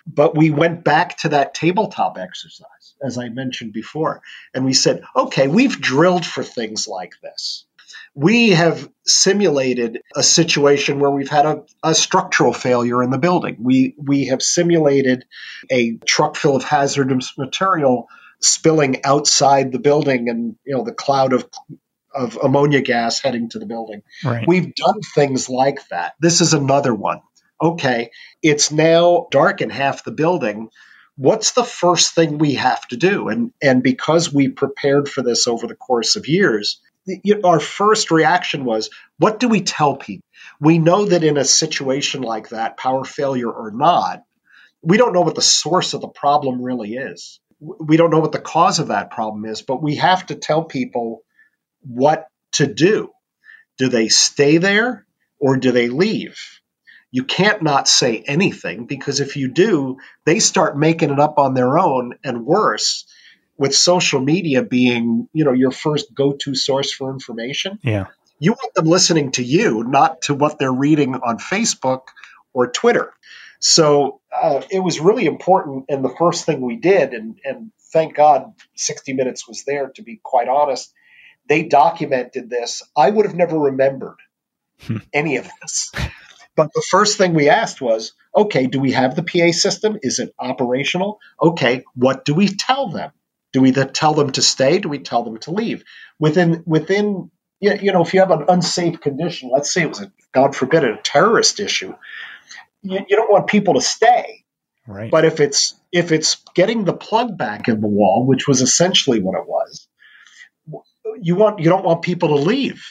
but 0.05 0.35
we 0.35 0.49
went 0.51 0.83
back 0.83 1.19
to 1.19 1.29
that 1.29 1.53
tabletop 1.53 2.17
exercise, 2.17 2.95
as 3.01 3.17
I 3.17 3.29
mentioned 3.29 3.71
before, 3.71 4.23
and 4.53 4.65
we 4.65 4.73
said, 4.73 5.03
okay, 5.15 5.47
we've 5.47 5.79
drilled 5.79 6.25
for 6.25 6.43
things 6.43 6.85
like 6.85 7.13
this 7.23 7.63
we 8.13 8.49
have 8.49 8.89
simulated 9.05 10.01
a 10.15 10.23
situation 10.23 10.99
where 10.99 11.11
we've 11.11 11.29
had 11.29 11.45
a, 11.45 11.63
a, 11.83 11.95
structural 11.95 12.53
failure 12.53 13.03
in 13.03 13.09
the 13.09 13.17
building. 13.17 13.57
We 13.59 13.95
we 13.97 14.25
have 14.27 14.41
simulated 14.41 15.25
a 15.71 15.97
truck 16.05 16.35
full 16.35 16.55
of 16.55 16.63
hazardous 16.63 17.37
material 17.37 18.07
spilling 18.39 19.03
outside 19.03 19.71
the 19.71 19.79
building 19.79 20.29
and 20.29 20.55
you 20.65 20.75
know 20.75 20.83
the 20.83 20.93
cloud 20.93 21.33
of 21.33 21.49
of 22.13 22.37
ammonia 22.41 22.81
gas 22.81 23.19
heading 23.21 23.49
to 23.49 23.59
the 23.59 23.65
building. 23.65 24.01
Right. 24.23 24.47
We've 24.47 24.73
done 24.73 25.01
things 25.13 25.49
like 25.49 25.87
that. 25.89 26.13
This 26.19 26.41
is 26.41 26.53
another 26.53 26.93
one. 26.93 27.21
Okay, 27.61 28.11
it's 28.43 28.71
now 28.71 29.27
dark 29.31 29.61
in 29.61 29.69
half 29.69 30.03
the 30.03 30.11
building. 30.11 30.69
What's 31.15 31.51
the 31.51 31.63
first 31.63 32.13
thing 32.13 32.37
we 32.37 32.55
have 32.55 32.87
to 32.89 32.97
do? 32.97 33.29
And 33.29 33.51
and 33.61 33.81
because 33.81 34.33
we 34.33 34.49
prepared 34.49 35.09
for 35.09 35.23
this 35.23 35.47
over 35.47 35.65
the 35.65 35.75
course 35.75 36.15
of 36.15 36.27
years, 36.27 36.79
our 37.43 37.59
first 37.59 38.11
reaction 38.11 38.65
was, 38.65 38.89
what 39.17 39.39
do 39.39 39.47
we 39.47 39.61
tell 39.61 39.95
people? 39.95 40.25
We 40.59 40.79
know 40.79 41.05
that 41.05 41.23
in 41.23 41.37
a 41.37 41.45
situation 41.45 42.21
like 42.21 42.49
that, 42.49 42.77
power 42.77 43.03
failure 43.03 43.51
or 43.51 43.71
not, 43.71 44.23
we 44.81 44.97
don't 44.97 45.13
know 45.13 45.21
what 45.21 45.35
the 45.35 45.41
source 45.41 45.93
of 45.93 46.01
the 46.01 46.07
problem 46.07 46.61
really 46.61 46.93
is. 46.95 47.39
We 47.59 47.97
don't 47.97 48.11
know 48.11 48.19
what 48.19 48.31
the 48.31 48.39
cause 48.39 48.79
of 48.79 48.89
that 48.89 49.11
problem 49.11 49.45
is, 49.45 49.61
but 49.61 49.81
we 49.81 49.95
have 49.95 50.25
to 50.27 50.35
tell 50.35 50.63
people 50.63 51.23
what 51.81 52.27
to 52.53 52.67
do. 52.67 53.11
Do 53.77 53.89
they 53.89 54.07
stay 54.09 54.57
there 54.57 55.05
or 55.39 55.57
do 55.57 55.71
they 55.71 55.89
leave? 55.89 56.37
You 57.11 57.23
can't 57.23 57.63
not 57.63 57.87
say 57.87 58.23
anything 58.27 58.85
because 58.85 59.19
if 59.19 59.37
you 59.37 59.49
do, 59.49 59.97
they 60.25 60.39
start 60.39 60.77
making 60.77 61.09
it 61.11 61.19
up 61.19 61.39
on 61.39 61.53
their 61.53 61.79
own 61.79 62.15
and 62.23 62.45
worse 62.45 63.05
with 63.57 63.75
social 63.75 64.19
media 64.19 64.63
being, 64.63 65.27
you 65.33 65.43
know, 65.43 65.53
your 65.53 65.71
first 65.71 66.13
go-to 66.13 66.55
source 66.55 66.93
for 66.93 67.11
information. 67.11 67.79
Yeah. 67.83 68.07
You 68.39 68.51
want 68.51 68.73
them 68.75 68.85
listening 68.85 69.31
to 69.31 69.43
you, 69.43 69.83
not 69.83 70.21
to 70.23 70.35
what 70.35 70.59
they're 70.59 70.71
reading 70.71 71.15
on 71.15 71.39
Facebook 71.39 72.01
or 72.53 72.67
Twitter. 72.67 73.13
So 73.59 74.21
uh, 74.31 74.61
it 74.69 74.79
was 74.79 74.99
really 74.99 75.25
important. 75.25 75.85
And 75.89 76.05
the 76.05 76.13
first 76.17 76.45
thing 76.45 76.61
we 76.61 76.75
did, 76.75 77.13
and, 77.13 77.39
and 77.43 77.71
thank 77.91 78.15
God 78.15 78.53
60 78.75 79.13
Minutes 79.13 79.47
was 79.47 79.63
there, 79.63 79.89
to 79.95 80.03
be 80.03 80.19
quite 80.21 80.47
honest, 80.47 80.93
they 81.49 81.63
documented 81.63 82.49
this. 82.49 82.83
I 82.95 83.09
would 83.09 83.25
have 83.25 83.35
never 83.35 83.57
remembered 83.57 84.17
hmm. 84.81 84.97
any 85.13 85.37
of 85.37 85.49
this. 85.61 85.91
But 86.55 86.73
the 86.73 86.83
first 86.89 87.17
thing 87.17 87.33
we 87.33 87.49
asked 87.49 87.81
was, 87.81 88.13
okay, 88.35 88.67
do 88.67 88.79
we 88.79 88.91
have 88.91 89.15
the 89.15 89.23
PA 89.23 89.51
system? 89.51 89.97
Is 90.01 90.19
it 90.19 90.33
operational? 90.39 91.19
Okay, 91.41 91.83
what 91.93 92.25
do 92.25 92.33
we 92.33 92.47
tell 92.47 92.89
them? 92.89 93.11
Do 93.53 93.61
we 93.61 93.71
tell 93.71 94.13
them 94.13 94.31
to 94.31 94.41
stay? 94.41 94.79
Do 94.79 94.89
we 94.89 94.99
tell 94.99 95.23
them 95.23 95.37
to 95.39 95.51
leave? 95.51 95.83
Within 96.19 96.63
within 96.65 97.31
you 97.59 97.91
know, 97.91 98.01
if 98.01 98.13
you 98.13 98.19
have 98.19 98.31
an 98.31 98.45
unsafe 98.47 99.01
condition, 99.01 99.49
let's 99.51 99.73
say 99.73 99.81
it 99.81 99.89
was 99.89 100.01
a 100.01 100.11
God 100.31 100.55
forbid 100.55 100.83
a 100.83 100.97
terrorist 100.97 101.59
issue, 101.59 101.93
you, 102.83 102.99
you 103.07 103.15
don't 103.15 103.31
want 103.31 103.47
people 103.47 103.73
to 103.75 103.81
stay. 103.81 104.43
Right. 104.85 105.11
But 105.11 105.25
if 105.25 105.39
it's 105.39 105.75
if 105.91 106.11
it's 106.11 106.37
getting 106.55 106.85
the 106.85 106.93
plug 106.93 107.37
back 107.37 107.67
in 107.67 107.81
the 107.81 107.87
wall, 107.87 108.25
which 108.25 108.47
was 108.47 108.61
essentially 108.61 109.21
what 109.21 109.37
it 109.39 109.47
was, 109.47 109.87
you 111.19 111.35
want 111.35 111.59
you 111.59 111.69
don't 111.69 111.83
want 111.83 112.03
people 112.03 112.29
to 112.29 112.35
leave. 112.35 112.85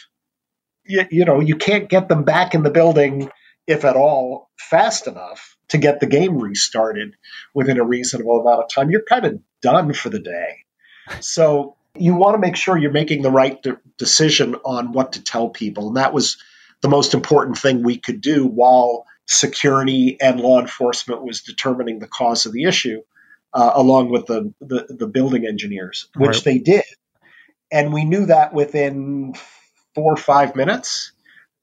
You, 0.84 1.04
you 1.10 1.24
know, 1.24 1.40
you 1.40 1.56
can't 1.56 1.88
get 1.88 2.08
them 2.08 2.24
back 2.24 2.54
in 2.54 2.62
the 2.62 2.70
building 2.70 3.30
if 3.66 3.84
at 3.84 3.96
all 3.96 4.50
fast 4.58 5.06
enough 5.06 5.55
to 5.68 5.79
get 5.79 6.00
the 6.00 6.07
game 6.07 6.38
restarted 6.38 7.16
within 7.55 7.79
a 7.79 7.85
reasonable 7.85 8.40
amount 8.40 8.62
of 8.62 8.68
time. 8.68 8.90
You're 8.90 9.02
kind 9.02 9.24
of 9.24 9.40
done 9.62 9.92
for 9.92 10.11
the 10.11 10.20
day. 10.20 10.64
So 11.20 11.76
you 11.94 12.14
want 12.14 12.35
to 12.35 12.38
make 12.38 12.57
sure 12.57 12.76
you're 12.76 12.90
making 12.90 13.22
the 13.22 13.31
right 13.31 13.61
de- 13.62 13.79
decision 13.98 14.55
on 14.64 14.92
what 14.92 15.12
to 15.12 15.22
tell 15.22 15.48
people. 15.48 15.88
And 15.88 15.96
that 15.96 16.12
was 16.12 16.38
the 16.83 16.88
most 16.88 17.14
important 17.14 17.59
thing 17.59 17.83
we 17.83 17.98
could 17.98 18.20
do 18.20 18.46
while 18.46 19.07
security 19.26 20.20
and 20.20 20.40
law 20.40 20.61
enforcement 20.61 21.24
was 21.24 21.42
determining 21.42 21.98
the 21.98 22.07
cause 22.07 22.46
of 22.46 22.52
the 22.52 22.64
issue, 22.64 23.02
uh, 23.52 23.72
along 23.74 24.11
with 24.11 24.26
the, 24.26 24.52
the, 24.61 24.87
the 24.88 25.07
building 25.07 25.46
engineers, 25.46 26.09
which 26.16 26.37
right. 26.37 26.44
they 26.44 26.59
did. 26.59 26.85
And 27.72 27.92
we 27.92 28.05
knew 28.05 28.26
that 28.26 28.52
within 28.52 29.35
four 29.94 30.12
or 30.12 30.16
five 30.16 30.55
minutes 30.55 31.12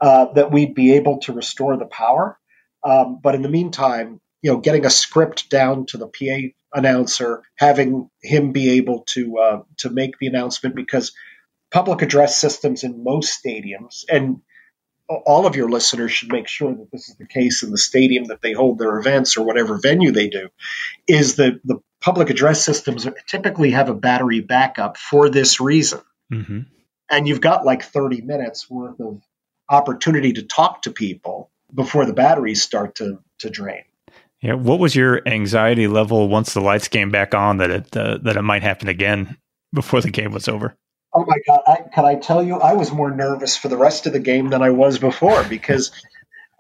uh, 0.02 0.34
that 0.34 0.52
we'd 0.52 0.76
be 0.76 0.94
able 0.94 1.20
to 1.20 1.32
restore 1.32 1.78
the 1.78 1.86
power. 1.86 2.38
Um, 2.84 3.20
but 3.22 3.36
in 3.36 3.42
the 3.42 3.50
meantime, 3.50 4.20
you 4.42 4.52
know, 4.52 4.58
getting 4.58 4.86
a 4.86 4.90
script 4.90 5.50
down 5.50 5.86
to 5.88 5.98
the 5.98 6.08
PA 6.08 6.54
announcer, 6.74 7.44
having 7.56 8.10
him 8.22 8.52
be 8.52 8.72
able 8.72 9.04
to 9.10 9.38
uh, 9.38 9.62
to 9.78 9.90
make 9.90 10.18
the 10.20 10.28
announcement 10.28 10.76
because 10.76 11.14
public 11.72 12.02
address 12.02 12.38
systems 12.38 12.84
in 12.84 13.04
most 13.04 13.44
stadiums 13.44 14.04
and 14.10 14.42
all 15.10 15.46
of 15.46 15.56
your 15.56 15.70
listeners 15.70 16.12
should 16.12 16.32
make 16.32 16.48
sure 16.48 16.74
that 16.74 16.92
this 16.92 17.10
is 17.10 17.16
the 17.16 17.28
case 17.28 17.64
in 17.64 17.72
the 17.72 17.78
stadium 17.78 18.26
that 18.26 18.42
they 18.42 18.54
hold 18.54 18.80
their 18.80 18.98
events 19.00 19.36
or 19.36 19.44
whatever 19.44 19.78
venue 19.78 20.12
they 20.12 20.30
do 20.30 20.50
is 21.08 21.36
that 21.36 21.60
the 21.66 21.80
public 22.02 22.30
address 22.30 22.64
systems 22.64 23.08
typically 23.28 23.72
have 23.72 23.90
a 23.90 23.94
battery 23.94 24.40
backup 24.40 24.98
for 24.98 25.30
this 25.30 25.60
reason 25.60 26.00
mm-hmm. 26.32 26.60
and 27.10 27.28
you've 27.28 27.42
got 27.42 27.66
like 27.66 27.84
30 27.84 28.22
minutes 28.22 28.70
worth 28.70 29.00
of 29.00 29.22
opportunity 29.70 30.34
to 30.34 30.44
talk 30.44 30.84
to 30.84 30.92
people 30.92 31.52
before 31.74 32.06
the 32.06 32.14
batteries 32.14 32.62
start 32.62 32.96
to 32.96 33.20
to 33.40 33.50
drain 33.50 33.84
yeah 34.42 34.54
what 34.54 34.80
was 34.80 34.96
your 34.96 35.22
anxiety 35.28 35.88
level 35.88 36.28
once 36.28 36.54
the 36.54 36.62
lights 36.62 36.88
came 36.88 37.12
back 37.12 37.34
on 37.34 37.58
that 37.58 37.70
it 37.70 37.98
uh, 37.98 38.18
that 38.22 38.36
it 38.36 38.42
might 38.42 38.64
happen 38.64 38.88
again 38.88 39.38
before 39.74 40.02
the 40.02 40.12
game 40.12 40.32
was 40.32 40.48
over 40.48 40.76
Oh 41.14 41.26
my 41.26 41.38
god! 41.46 41.62
I, 41.68 41.78
can 41.94 42.06
I 42.06 42.16
tell 42.16 42.44
you, 42.44 42.56
I 42.56 42.74
was 42.74 42.92
more 42.92 43.12
nervous 43.12 43.56
for 43.56 43.68
the 43.68 43.78
rest 43.78 44.08
of 44.08 44.14
the 44.14 44.20
game 44.20 44.50
than 44.50 44.64
I 44.64 44.72
was 44.72 44.98
before 44.98 45.44
because, 45.44 45.92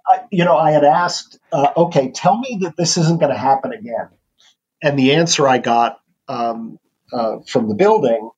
I, 0.07 0.21
you 0.31 0.45
know, 0.45 0.55
I 0.55 0.71
had 0.71 0.83
asked, 0.83 1.39
uh, 1.51 1.69
"Okay, 1.75 2.11
tell 2.11 2.37
me 2.37 2.59
that 2.61 2.77
this 2.77 2.97
isn't 2.97 3.19
going 3.19 3.31
to 3.31 3.37
happen 3.37 3.73
again," 3.73 4.09
and 4.81 4.97
the 4.97 5.13
answer 5.13 5.47
I 5.47 5.57
got 5.57 5.99
um, 6.27 6.77
uh, 7.11 7.39
from 7.47 7.67
the 7.67 7.73
building, 7.73 8.29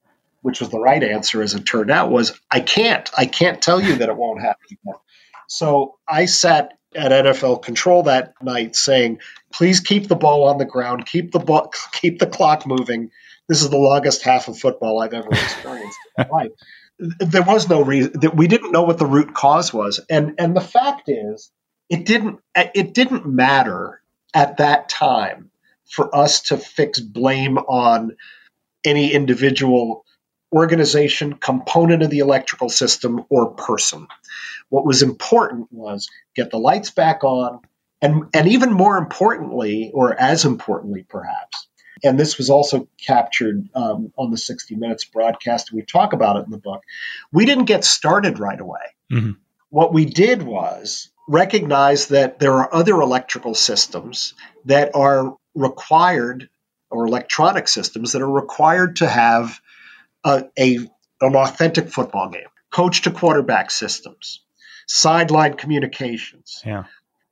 which 0.41 0.61
was 0.61 0.69
the 0.69 0.79
right 0.79 1.03
answer 1.03 1.41
as 1.41 1.53
it 1.53 1.65
turned 1.65 1.91
out, 1.91 2.11
was, 2.11 2.39
"I 2.49 2.61
can't. 2.61 3.09
I 3.17 3.25
can't 3.25 3.61
tell 3.61 3.81
you 3.81 3.97
that 3.97 4.07
it 4.07 4.15
won't 4.15 4.39
happen 4.39 4.65
again." 4.71 4.99
So 5.47 5.97
I 6.07 6.25
sat 6.25 6.77
at 6.95 7.11
NFL 7.11 7.61
Control 7.61 8.03
that 8.03 8.33
night 8.41 8.75
saying, 8.75 9.19
"Please 9.51 9.79
keep 9.79 10.07
the 10.07 10.15
ball 10.15 10.47
on 10.47 10.57
the 10.57 10.65
ground, 10.65 11.05
keep 11.05 11.31
the 11.31 11.39
ball, 11.39 11.71
keep 11.93 12.19
the 12.19 12.27
clock 12.27 12.65
moving." 12.65 13.11
this 13.47 13.61
is 13.61 13.69
the 13.69 13.77
longest 13.77 14.23
half 14.23 14.47
of 14.47 14.57
football 14.57 15.01
I've 15.01 15.13
ever 15.13 15.29
experienced 15.29 15.97
in 16.17 16.25
my 16.29 16.37
life. 16.37 16.51
There 17.19 17.43
was 17.43 17.69
no 17.69 17.81
reason 17.81 18.13
that 18.21 18.35
we 18.35 18.47
didn't 18.47 18.71
know 18.71 18.83
what 18.83 18.97
the 18.97 19.05
root 19.05 19.33
cause 19.33 19.73
was, 19.73 19.99
and 20.09 20.35
and 20.39 20.55
the 20.55 20.61
fact 20.61 21.09
is, 21.09 21.51
it 21.89 22.05
didn't 22.05 22.39
it 22.55 22.93
didn't 22.93 23.25
matter 23.25 24.01
at 24.33 24.57
that 24.57 24.87
time 24.87 25.51
for 25.89 26.15
us 26.15 26.41
to 26.43 26.57
fix 26.57 26.99
blame 26.99 27.57
on 27.57 28.15
any 28.85 29.11
individual 29.11 30.04
organization, 30.55 31.33
component 31.33 32.01
of 32.01 32.09
the 32.09 32.19
electrical 32.19 32.69
system, 32.69 33.25
or 33.29 33.51
person. 33.51 34.07
What 34.69 34.85
was 34.85 35.01
important 35.01 35.67
was 35.71 36.09
get 36.35 36.49
the 36.49 36.57
lights 36.57 36.91
back 36.91 37.23
on, 37.23 37.59
and 38.01 38.25
and 38.33 38.47
even 38.47 38.71
more 38.71 38.97
importantly, 38.97 39.91
or 39.93 40.19
as 40.19 40.45
importantly 40.45 41.05
perhaps, 41.07 41.67
and 42.03 42.19
this 42.19 42.37
was 42.37 42.49
also 42.49 42.87
captured 42.97 43.69
um, 43.75 44.11
on 44.17 44.31
the 44.31 44.37
60 44.37 44.75
Minutes 44.75 45.05
broadcast. 45.05 45.71
We 45.71 45.81
talk 45.81 46.13
about 46.13 46.37
it 46.37 46.45
in 46.45 46.51
the 46.51 46.57
book. 46.57 46.83
We 47.31 47.45
didn't 47.45 47.65
get 47.65 47.83
started 47.83 48.39
right 48.39 48.59
away. 48.59 48.95
Mm-hmm. 49.11 49.31
What 49.69 49.93
we 49.93 50.05
did 50.05 50.41
was 50.41 51.09
recognize 51.27 52.07
that 52.07 52.39
there 52.39 52.53
are 52.53 52.73
other 52.73 53.01
electrical 53.01 53.55
systems 53.55 54.35
that 54.65 54.95
are 54.95 55.35
required, 55.53 56.49
or 56.89 57.07
electronic 57.07 57.67
systems 57.67 58.11
that 58.11 58.21
are 58.21 58.31
required 58.31 58.97
to 58.97 59.07
have 59.07 59.59
a, 60.25 60.43
a 60.59 60.79
an 61.21 61.35
authentic 61.35 61.89
football 61.89 62.29
game. 62.29 62.47
Coach 62.71 63.03
to 63.03 63.11
quarterback 63.11 63.71
systems, 63.71 64.41
sideline 64.87 65.53
communications, 65.53 66.61
yeah. 66.65 66.83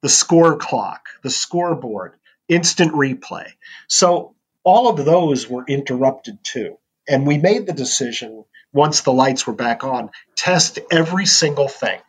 the 0.01 0.09
score 0.09 0.55
clock, 0.55 1.07
the 1.21 1.29
scoreboard, 1.29 2.15
instant 2.47 2.93
replay. 2.93 3.47
So 3.89 4.35
all 4.63 4.87
of 4.87 5.03
those 5.03 5.49
were 5.49 5.65
interrupted 5.67 6.37
too. 6.43 6.77
And 7.07 7.27
we 7.27 7.37
made 7.37 7.65
the 7.65 7.73
decision 7.73 8.45
once 8.71 9.01
the 9.01 9.11
lights 9.11 9.45
were 9.45 9.53
back 9.53 9.83
on, 9.83 10.09
test 10.35 10.79
every 10.89 11.25
single 11.25 11.67
thing 11.67 11.99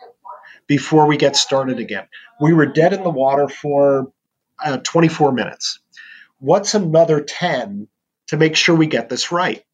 before 0.66 1.06
we 1.06 1.16
get 1.16 1.34
started 1.36 1.78
again. 1.78 2.06
We 2.40 2.52
were 2.52 2.66
dead 2.66 2.92
in 2.92 3.02
the 3.02 3.10
water 3.10 3.48
for 3.48 4.12
uh, 4.64 4.78
24 4.78 5.32
minutes. 5.32 5.80
What's 6.38 6.74
another 6.74 7.20
10 7.20 7.88
to 8.28 8.36
make 8.36 8.56
sure 8.56 8.74
we 8.76 8.86
get 8.86 9.08
this 9.08 9.32
right? 9.32 9.64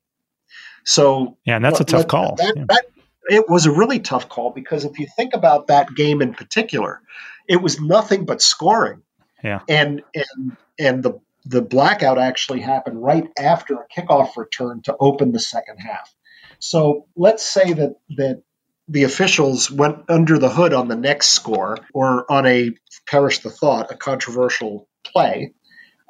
So, 0.85 1.37
yeah, 1.45 1.57
and 1.57 1.65
that's 1.65 1.81
a 1.81 1.85
tough 1.85 2.09
call. 2.09 2.37
That, 2.37 2.55
yeah. 2.57 2.65
that, 2.69 2.85
it 3.29 3.49
was 3.49 3.67
a 3.67 3.73
really 3.73 4.01
tough 4.01 4.29
call 4.29 4.51
because 4.51 4.85
if 4.85 4.99
you 4.99 5.07
think 5.17 5.35
about 5.35 5.69
that 5.69 5.95
game 5.95 6.21
in 6.21 6.35
particular, 6.35 7.01
it 7.49 7.63
was 7.63 7.81
nothing 7.81 8.25
but 8.25 8.43
scoring. 8.43 9.03
Yeah. 9.43 9.61
And 9.69 10.03
and 10.15 10.57
and 10.79 11.03
the 11.03 11.21
the 11.45 11.63
blackout 11.63 12.19
actually 12.19 12.61
happened 12.61 13.03
right 13.03 13.29
after 13.39 13.75
a 13.75 13.87
kickoff 13.89 14.37
return 14.37 14.83
to 14.83 14.97
open 14.99 15.33
the 15.33 15.41
second 15.41 15.79
half. 15.79 16.15
So 16.59 17.07
let's 17.17 17.45
say 17.45 17.73
that 17.73 17.97
that 18.17 18.43
the 18.89 19.05
officials 19.05 19.71
went 19.71 20.05
under 20.09 20.39
the 20.39 20.51
hood 20.51 20.75
on 20.75 20.89
the 20.89 20.97
next 20.97 21.29
score 21.29 21.79
or 21.95 22.31
on 22.31 22.47
a 22.47 22.73
perish 23.07 23.39
the 23.39 23.51
thought 23.51 23.93
a 23.93 23.97
controversial 23.97 24.89
play. 25.05 25.55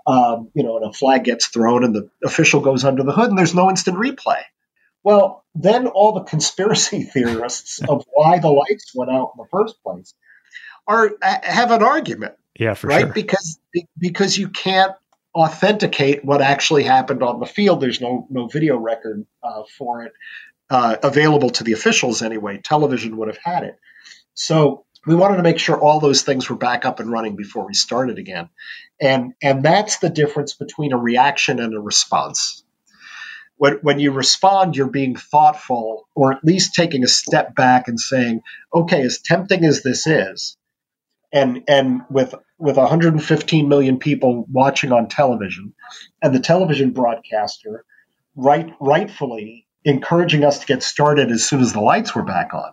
Um, 0.07 0.51
you 0.55 0.63
know, 0.63 0.79
and 0.79 0.87
a 0.87 0.93
flag 0.93 1.25
gets 1.25 1.49
thrown 1.49 1.85
and 1.85 1.95
the 1.95 2.11
official 2.25 2.61
goes 2.61 2.85
under 2.85 3.03
the 3.05 3.13
hood 3.13 3.29
and 3.29 3.39
there's 3.39 3.55
no 3.55 3.69
instant 3.69 3.99
replay. 3.99 4.41
Well, 5.03 5.45
then 5.55 5.87
all 5.87 6.13
the 6.13 6.25
conspiracy 6.25 7.03
theorists 7.15 7.81
of 7.81 8.05
why 8.13 8.39
the 8.39 8.51
lights 8.51 8.93
went 8.95 9.11
out 9.11 9.33
in 9.37 9.45
the 9.45 9.49
first 9.51 9.83
place 9.83 10.15
are 10.87 11.13
have 11.23 11.71
an 11.71 11.83
argument. 11.83 12.35
Yeah, 12.59 12.75
for 12.75 12.89
right? 12.89 13.03
sure. 13.03 13.13
Because 13.13 13.59
because 13.99 14.37
you 14.37 14.49
can't 14.49 14.93
authenticate 15.35 16.25
what 16.25 16.43
actually 16.43 16.83
happened 16.83 17.23
on 17.23 17.41
the 17.41 17.47
field. 17.47 17.81
There's 17.81 18.01
no 18.01 18.27
no 18.31 18.49
video 18.49 18.77
record 18.77 19.27
uh, 19.43 19.63
for 19.79 20.05
it 20.05 20.13
uh, 20.69 20.97
available 21.03 21.51
to 21.51 21.65
the 21.65 21.73
officials 21.73 22.23
anyway. 22.23 22.59
Television 22.59 23.17
would 23.17 23.29
have 23.29 23.39
had 23.43 23.65
it. 23.65 23.79
So 24.35 24.85
we 25.07 25.15
wanted 25.15 25.39
to 25.39 25.43
make 25.43 25.59
sure 25.59 25.81
all 25.81 26.01
those 26.01 26.23
things 26.23 26.49
were 26.49 26.57
back 26.57 26.85
up 26.85 27.01
and 27.01 27.11
running 27.11 27.37
before 27.37 27.67
we 27.67 27.75
started 27.75 28.19
again, 28.19 28.49
and 29.01 29.33
and 29.43 29.63
that's 29.63 29.99
the 29.99 30.11
difference 30.11 30.55
between 30.55 30.93
a 30.93 30.99
reaction 30.99 31.59
and 31.59 31.75
a 31.75 31.81
response. 31.81 32.60
When, 33.61 33.75
when 33.83 34.01
you 34.01 34.13
respond, 34.13 34.75
you're 34.75 34.89
being 34.89 35.17
thoughtful, 35.17 36.09
or 36.15 36.33
at 36.33 36.43
least 36.43 36.73
taking 36.73 37.05
a 37.05 37.09
step 37.09 37.55
back 37.55 37.89
and 37.89 38.01
saying, 38.01 38.41
"Okay, 38.75 39.03
as 39.03 39.21
tempting 39.21 39.67
as 39.67 39.83
this 39.83 40.07
is, 40.07 40.57
and 41.31 41.65
and 41.69 42.01
with 42.09 42.35
with 42.57 42.79
115 42.79 43.69
million 43.69 43.99
people 43.99 44.47
watching 44.51 44.93
on 44.93 45.09
television, 45.09 45.75
and 46.23 46.35
the 46.35 46.41
television 46.41 46.93
broadcaster 46.93 47.85
right 48.35 48.73
rightfully 48.81 49.67
encouraging 49.85 50.43
us 50.43 50.61
to 50.61 50.67
get 50.67 50.83
started 50.83 51.31
as 51.31 51.45
soon 51.45 51.61
as 51.61 51.75
the 51.75 51.83
lights 51.83 52.15
were 52.15 52.25
back 52.25 52.55
on. 52.55 52.73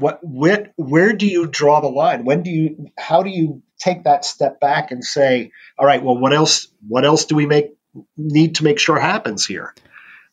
What 0.00 0.20
where, 0.22 0.70
where 0.76 1.14
do 1.14 1.26
you 1.26 1.46
draw 1.46 1.80
the 1.80 1.88
line? 1.88 2.26
When 2.26 2.42
do 2.42 2.50
you 2.50 2.90
how 2.98 3.22
do 3.22 3.30
you 3.30 3.62
take 3.78 4.04
that 4.04 4.26
step 4.26 4.60
back 4.60 4.90
and 4.90 5.02
say, 5.02 5.52
all 5.78 5.86
right, 5.86 6.02
well, 6.02 6.18
what 6.18 6.34
else 6.34 6.68
what 6.86 7.06
else 7.06 7.24
do 7.24 7.36
we 7.36 7.46
make 7.46 7.74
need 8.18 8.56
to 8.56 8.64
make 8.64 8.78
sure 8.78 8.98
happens 8.98 9.46
here 9.46 9.74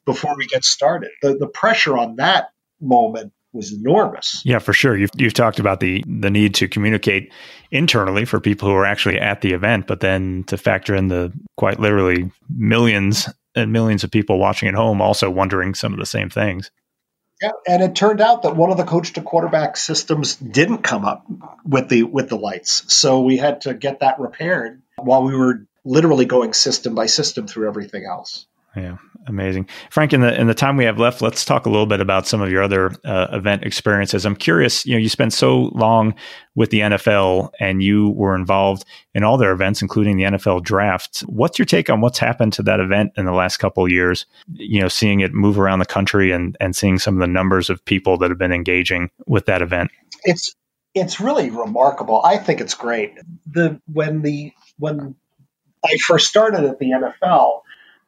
before 0.05 0.35
we 0.37 0.47
get 0.47 0.63
started? 0.63 1.11
The 1.21 1.35
the 1.35 1.47
pressure 1.47 1.97
on 1.97 2.17
that 2.17 2.49
moment 2.81 3.33
was 3.53 3.71
enormous. 3.71 4.41
Yeah, 4.43 4.59
for 4.59 4.73
sure. 4.73 4.97
You've 4.97 5.11
you've 5.15 5.33
talked 5.33 5.59
about 5.59 5.79
the 5.79 6.03
the 6.07 6.29
need 6.29 6.55
to 6.55 6.67
communicate 6.67 7.31
internally 7.71 8.25
for 8.25 8.39
people 8.39 8.67
who 8.67 8.75
are 8.75 8.85
actually 8.85 9.19
at 9.19 9.41
the 9.41 9.53
event, 9.53 9.87
but 9.87 9.99
then 9.99 10.43
to 10.47 10.57
factor 10.57 10.95
in 10.95 11.07
the 11.07 11.31
quite 11.55 11.79
literally 11.79 12.31
millions 12.49 13.29
and 13.55 13.71
millions 13.71 14.03
of 14.03 14.11
people 14.11 14.39
watching 14.39 14.67
at 14.67 14.75
home 14.75 15.01
also 15.01 15.29
wondering 15.29 15.75
some 15.75 15.93
of 15.93 15.99
the 15.99 16.05
same 16.05 16.29
things. 16.29 16.71
Yeah, 17.41 17.51
and 17.67 17.83
it 17.83 17.95
turned 17.95 18.21
out 18.21 18.43
that 18.43 18.55
one 18.55 18.71
of 18.71 18.77
the 18.77 18.85
coach 18.85 19.13
to 19.13 19.21
quarterback 19.21 19.75
systems 19.77 20.35
didn't 20.35 20.79
come 20.79 21.05
up 21.05 21.25
with 21.65 21.89
the 21.89 22.03
with 22.03 22.29
the 22.29 22.37
lights. 22.37 22.93
So 22.93 23.21
we 23.21 23.37
had 23.37 23.61
to 23.61 23.73
get 23.73 23.99
that 23.99 24.19
repaired 24.19 24.81
while 24.97 25.23
we 25.23 25.35
were 25.35 25.65
literally 25.85 26.25
going 26.25 26.53
system 26.53 26.95
by 26.95 27.07
system 27.07 27.47
through 27.47 27.67
everything 27.67 28.05
else. 28.05 28.45
Yeah, 28.75 28.97
amazing, 29.27 29.67
Frank. 29.91 30.13
In 30.13 30.21
the 30.21 30.39
in 30.39 30.47
the 30.47 30.55
time 30.55 30.77
we 30.77 30.85
have 30.85 30.97
left, 30.97 31.21
let's 31.21 31.45
talk 31.45 31.67
a 31.67 31.69
little 31.69 31.85
bit 31.85 32.01
about 32.01 32.25
some 32.25 32.41
of 32.41 32.49
your 32.49 32.63
other 32.63 32.91
uh, 33.05 33.27
event 33.31 33.63
experiences. 33.63 34.25
I'm 34.25 34.35
curious. 34.35 34.83
You 34.83 34.93
know, 34.93 34.99
you 34.99 35.09
spent 35.09 35.31
so 35.31 35.69
long 35.75 36.15
with 36.55 36.71
the 36.71 36.79
NFL, 36.79 37.51
and 37.59 37.83
you 37.83 38.09
were 38.09 38.35
involved 38.35 38.83
in 39.13 39.23
all 39.23 39.37
their 39.37 39.51
events, 39.51 39.83
including 39.83 40.17
the 40.17 40.23
NFL 40.23 40.63
Draft. 40.63 41.19
What's 41.27 41.59
your 41.59 41.67
take 41.67 41.91
on 41.91 42.01
what's 42.01 42.17
happened 42.17 42.53
to 42.53 42.63
that 42.63 42.79
event 42.79 43.11
in 43.15 43.25
the 43.25 43.31
last 43.31 43.57
couple 43.57 43.87
years? 43.87 44.25
You 44.53 44.81
know, 44.81 44.87
seeing 44.87 45.19
it 45.19 45.33
move 45.33 45.59
around 45.59 45.79
the 45.79 45.85
country 45.85 46.31
and 46.31 46.57
and 46.59 46.75
seeing 46.75 46.97
some 46.97 47.13
of 47.13 47.21
the 47.21 47.27
numbers 47.27 47.69
of 47.69 47.85
people 47.85 48.17
that 48.17 48.31
have 48.31 48.39
been 48.39 48.53
engaging 48.53 49.11
with 49.27 49.45
that 49.45 49.61
event. 49.61 49.91
It's 50.23 50.55
it's 50.95 51.19
really 51.19 51.51
remarkable. 51.51 52.21
I 52.23 52.37
think 52.37 52.59
it's 52.59 52.73
great. 52.73 53.13
The 53.45 53.79
when 53.91 54.23
the 54.23 54.51
when 54.79 55.15
I 55.85 55.97
first 56.07 56.27
started 56.27 56.63
at 56.63 56.79
the 56.79 56.91
NFL, 56.91 57.61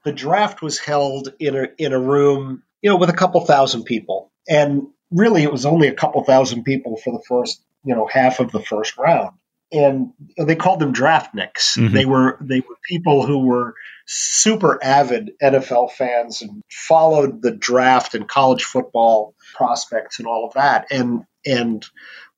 the 0.05 0.13
draft 0.13 0.61
was 0.61 0.79
held 0.79 1.33
in 1.39 1.55
a 1.55 1.67
in 1.77 1.91
a 1.91 1.99
room, 1.99 2.63
you 2.81 2.89
know, 2.89 2.95
with 2.95 3.09
a 3.09 3.13
couple 3.13 3.41
thousand 3.41 3.83
people, 3.83 4.31
and 4.47 4.87
really 5.11 5.43
it 5.43 5.51
was 5.51 5.65
only 5.65 5.87
a 5.87 5.93
couple 5.93 6.23
thousand 6.23 6.63
people 6.63 6.95
for 6.95 7.11
the 7.11 7.23
first, 7.27 7.61
you 7.83 7.95
know, 7.95 8.07
half 8.07 8.39
of 8.39 8.51
the 8.51 8.61
first 8.61 8.97
round. 8.97 9.35
And 9.71 10.11
they 10.37 10.55
called 10.55 10.79
them 10.79 10.93
draftniks. 10.93 11.75
Mm-hmm. 11.75 11.93
They 11.93 12.05
were 12.05 12.37
they 12.39 12.59
were 12.59 12.77
people 12.87 13.25
who 13.25 13.39
were 13.39 13.73
super 14.05 14.79
avid 14.81 15.31
NFL 15.41 15.91
fans 15.91 16.43
and 16.43 16.61
followed 16.71 17.41
the 17.41 17.51
draft 17.51 18.13
and 18.13 18.27
college 18.27 18.63
football 18.63 19.33
prospects 19.55 20.19
and 20.19 20.27
all 20.27 20.45
of 20.45 20.53
that. 20.53 20.91
And 20.91 21.25
and 21.45 21.83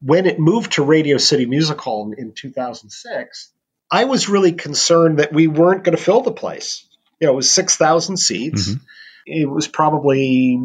when 0.01 0.25
it 0.25 0.39
moved 0.39 0.73
to 0.73 0.83
Radio 0.83 1.17
City 1.17 1.45
Music 1.45 1.79
Hall 1.81 2.13
in, 2.13 2.27
in 2.27 2.33
2006, 2.33 3.51
I 3.91 4.05
was 4.05 4.29
really 4.29 4.53
concerned 4.53 5.19
that 5.19 5.33
we 5.33 5.47
weren't 5.47 5.83
going 5.83 5.97
to 5.97 6.03
fill 6.03 6.21
the 6.21 6.31
place. 6.31 6.86
You 7.19 7.27
know, 7.27 7.33
it 7.33 7.35
was 7.35 7.51
6,000 7.51 8.17
seats. 8.17 8.69
Mm-hmm. 8.69 8.83
It 9.25 9.49
was 9.49 9.67
probably 9.67 10.57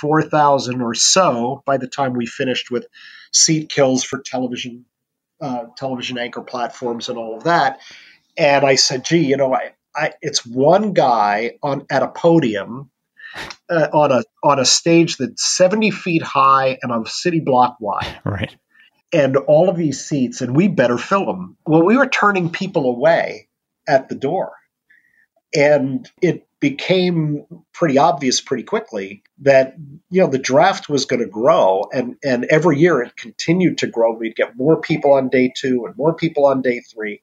4,000 0.00 0.80
or 0.80 0.94
so 0.94 1.62
by 1.66 1.76
the 1.76 1.86
time 1.86 2.14
we 2.14 2.26
finished 2.26 2.70
with 2.70 2.86
seat 3.32 3.68
kills 3.68 4.04
for 4.04 4.20
television, 4.20 4.86
uh, 5.40 5.64
television 5.76 6.16
anchor 6.16 6.40
platforms 6.40 7.08
and 7.08 7.18
all 7.18 7.36
of 7.36 7.44
that. 7.44 7.80
And 8.38 8.64
I 8.64 8.76
said, 8.76 9.04
gee, 9.04 9.26
you 9.26 9.36
know, 9.36 9.54
I, 9.54 9.72
I, 9.94 10.12
it's 10.22 10.46
one 10.46 10.92
guy 10.92 11.58
on 11.62 11.86
at 11.90 12.02
a 12.02 12.08
podium 12.08 12.90
uh, 13.68 13.88
on 13.92 14.12
a 14.12 14.22
on 14.42 14.58
a 14.58 14.64
stage 14.64 15.16
that's 15.16 15.44
70 15.44 15.90
feet 15.90 16.22
high 16.22 16.78
and 16.82 16.92
a 16.92 17.08
city 17.08 17.40
block 17.40 17.76
wide. 17.80 18.20
Right. 18.24 18.54
And 19.12 19.36
all 19.36 19.68
of 19.68 19.76
these 19.76 20.04
seats, 20.04 20.40
and 20.40 20.56
we 20.56 20.66
better 20.66 20.98
fill 20.98 21.26
them. 21.26 21.56
Well, 21.64 21.84
we 21.84 21.96
were 21.96 22.08
turning 22.08 22.50
people 22.50 22.86
away 22.86 23.48
at 23.86 24.08
the 24.08 24.16
door. 24.16 24.52
And 25.54 26.10
it 26.20 26.46
became 26.60 27.44
pretty 27.72 27.98
obvious 27.98 28.40
pretty 28.40 28.62
quickly 28.62 29.22
that 29.42 29.74
you 30.10 30.22
know 30.22 30.28
the 30.28 30.38
draft 30.38 30.88
was 30.88 31.04
going 31.04 31.20
to 31.20 31.28
grow 31.28 31.84
and 31.92 32.16
and 32.24 32.46
every 32.46 32.78
year 32.78 33.02
it 33.02 33.14
continued 33.16 33.76
to 33.76 33.86
grow 33.86 34.14
we'd 34.14 34.34
get 34.34 34.56
more 34.56 34.80
people 34.80 35.12
on 35.12 35.28
day 35.28 35.52
2 35.54 35.84
and 35.84 35.94
more 35.94 36.14
people 36.14 36.46
on 36.46 36.62
day 36.62 36.80
3 36.80 37.20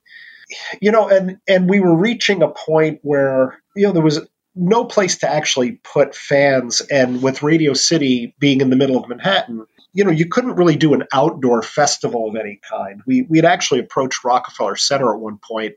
you 0.80 0.92
know 0.92 1.08
and 1.08 1.40
and 1.48 1.68
we 1.68 1.80
were 1.80 1.96
reaching 1.96 2.44
a 2.44 2.50
point 2.50 3.00
where 3.02 3.60
you 3.76 3.88
know 3.88 3.94
there 3.94 4.04
was 4.04 4.20
no 4.56 4.86
place 4.86 5.20
to 5.20 5.32
actually 5.32 5.74
put 5.84 6.16
fans. 6.16 6.82
And 6.82 7.22
with 7.22 7.44
Radio 7.44 7.74
City 7.74 8.36
being 8.40 8.62
in 8.62 8.70
the 8.70 8.76
middle 8.76 8.98
of 8.98 9.08
Manhattan, 9.08 9.66
you 9.94 10.04
know, 10.04 10.12
you 10.12 10.28
couldn't 10.28 10.56
really 10.56 10.76
do 10.76 10.94
an 10.94 11.04
outdoor 11.14 11.62
festival 11.62 12.30
of 12.30 12.36
any 12.36 12.60
kind. 12.70 13.02
We 13.06 13.24
we 13.24 13.38
had 13.38 13.46
actually 13.46 13.82
approached 13.82 14.24
Rockefeller 14.24 14.76
Center 14.76 15.14
at 15.14 15.20
one 15.20 15.38
point 15.38 15.76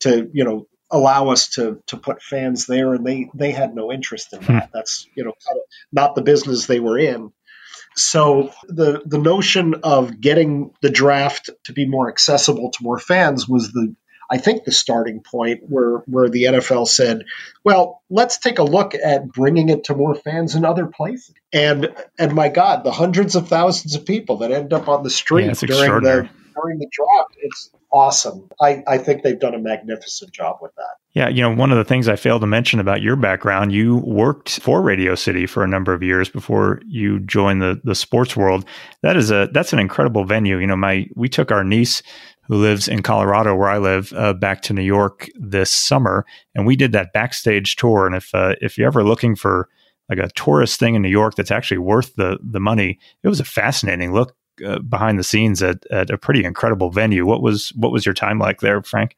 to, 0.00 0.28
you 0.32 0.44
know, 0.44 0.66
allow 0.94 1.28
us 1.28 1.48
to 1.50 1.82
to 1.88 1.96
put 1.96 2.22
fans 2.22 2.66
there, 2.66 2.94
and 2.94 3.04
they 3.04 3.28
they 3.34 3.50
had 3.50 3.74
no 3.74 3.92
interest 3.92 4.32
in 4.32 4.40
that. 4.40 4.64
Hmm. 4.64 4.70
That's 4.72 5.06
you 5.14 5.24
know 5.24 5.32
kind 5.46 5.58
of 5.58 5.64
not 5.92 6.14
the 6.14 6.22
business 6.22 6.66
they 6.66 6.80
were 6.80 6.98
in. 6.98 7.32
So 7.96 8.52
the 8.68 9.02
the 9.04 9.18
notion 9.18 9.74
of 9.82 10.20
getting 10.20 10.72
the 10.80 10.90
draft 10.90 11.50
to 11.64 11.72
be 11.72 11.86
more 11.86 12.08
accessible 12.08 12.70
to 12.70 12.82
more 12.82 12.98
fans 12.98 13.48
was 13.48 13.72
the 13.72 13.94
I 14.30 14.38
think 14.38 14.64
the 14.64 14.72
starting 14.72 15.20
point 15.20 15.60
where 15.68 15.98
where 16.06 16.28
the 16.28 16.44
NFL 16.44 16.88
said, 16.88 17.24
"Well, 17.62 18.02
let's 18.08 18.38
take 18.38 18.58
a 18.58 18.64
look 18.64 18.94
at 18.94 19.28
bringing 19.28 19.68
it 19.68 19.84
to 19.84 19.94
more 19.94 20.14
fans 20.14 20.54
in 20.54 20.64
other 20.64 20.86
places." 20.86 21.34
And 21.52 21.94
and 22.18 22.34
my 22.34 22.48
God, 22.48 22.84
the 22.84 22.92
hundreds 22.92 23.36
of 23.36 23.48
thousands 23.48 23.94
of 23.94 24.06
people 24.06 24.38
that 24.38 24.50
end 24.50 24.72
up 24.72 24.88
on 24.88 25.02
the 25.02 25.10
street 25.10 25.46
yeah, 25.46 25.52
during 25.52 26.02
the 26.02 26.28
during 26.54 26.78
the 26.78 26.88
draft, 26.90 27.36
it's 27.38 27.70
awesome. 27.94 28.48
I, 28.60 28.82
I 28.88 28.98
think 28.98 29.22
they've 29.22 29.38
done 29.38 29.54
a 29.54 29.58
magnificent 29.58 30.32
job 30.32 30.58
with 30.60 30.74
that. 30.74 30.96
Yeah, 31.12 31.28
you 31.28 31.40
know, 31.40 31.54
one 31.54 31.70
of 31.70 31.78
the 31.78 31.84
things 31.84 32.08
I 32.08 32.16
failed 32.16 32.40
to 32.40 32.46
mention 32.46 32.80
about 32.80 33.00
your 33.00 33.14
background, 33.14 33.72
you 33.72 33.98
worked 33.98 34.58
for 34.58 34.82
Radio 34.82 35.14
City 35.14 35.46
for 35.46 35.62
a 35.62 35.68
number 35.68 35.94
of 35.94 36.02
years 36.02 36.28
before 36.28 36.80
you 36.86 37.20
joined 37.20 37.62
the 37.62 37.80
the 37.84 37.94
sports 37.94 38.36
world. 38.36 38.64
That 39.02 39.16
is 39.16 39.30
a 39.30 39.48
that's 39.52 39.72
an 39.72 39.78
incredible 39.78 40.24
venue. 40.24 40.58
You 40.58 40.66
know, 40.66 40.76
my 40.76 41.06
we 41.14 41.28
took 41.28 41.52
our 41.52 41.62
niece 41.62 42.02
who 42.48 42.56
lives 42.56 42.88
in 42.88 43.00
Colorado, 43.00 43.54
where 43.54 43.70
I 43.70 43.78
live, 43.78 44.12
uh, 44.12 44.34
back 44.34 44.60
to 44.62 44.74
New 44.74 44.82
York 44.82 45.30
this 45.36 45.70
summer, 45.70 46.26
and 46.54 46.66
we 46.66 46.76
did 46.76 46.92
that 46.92 47.12
backstage 47.14 47.76
tour. 47.76 48.06
And 48.06 48.16
if 48.16 48.34
uh, 48.34 48.56
if 48.60 48.76
you're 48.76 48.88
ever 48.88 49.04
looking 49.04 49.36
for 49.36 49.68
like 50.08 50.18
a 50.18 50.28
tourist 50.34 50.80
thing 50.80 50.96
in 50.96 51.02
New 51.02 51.08
York 51.08 51.36
that's 51.36 51.52
actually 51.52 51.78
worth 51.78 52.16
the 52.16 52.38
the 52.42 52.60
money, 52.60 52.98
it 53.22 53.28
was 53.28 53.38
a 53.38 53.44
fascinating 53.44 54.12
look 54.12 54.34
uh, 54.64 54.78
behind 54.80 55.18
the 55.18 55.24
scenes 55.24 55.62
at, 55.62 55.86
at 55.90 56.10
a 56.10 56.18
pretty 56.18 56.44
incredible 56.44 56.90
venue. 56.90 57.26
What 57.26 57.42
was 57.42 57.70
what 57.70 57.92
was 57.92 58.04
your 58.04 58.14
time 58.14 58.38
like 58.38 58.60
there, 58.60 58.82
Frank? 58.82 59.16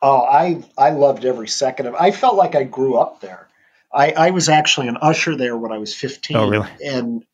Oh, 0.00 0.22
I 0.22 0.64
I 0.76 0.90
loved 0.90 1.24
every 1.24 1.48
second 1.48 1.86
of. 1.86 1.94
it. 1.94 2.00
I 2.00 2.10
felt 2.10 2.36
like 2.36 2.54
I 2.54 2.64
grew 2.64 2.96
up 2.96 3.20
there. 3.20 3.48
I, 3.92 4.12
I 4.12 4.30
was 4.30 4.48
actually 4.48 4.88
an 4.88 4.98
usher 5.00 5.34
there 5.34 5.56
when 5.56 5.72
I 5.72 5.78
was 5.78 5.94
15. 5.94 6.36
Oh, 6.36 6.48
really? 6.48 6.68
And 6.84 7.24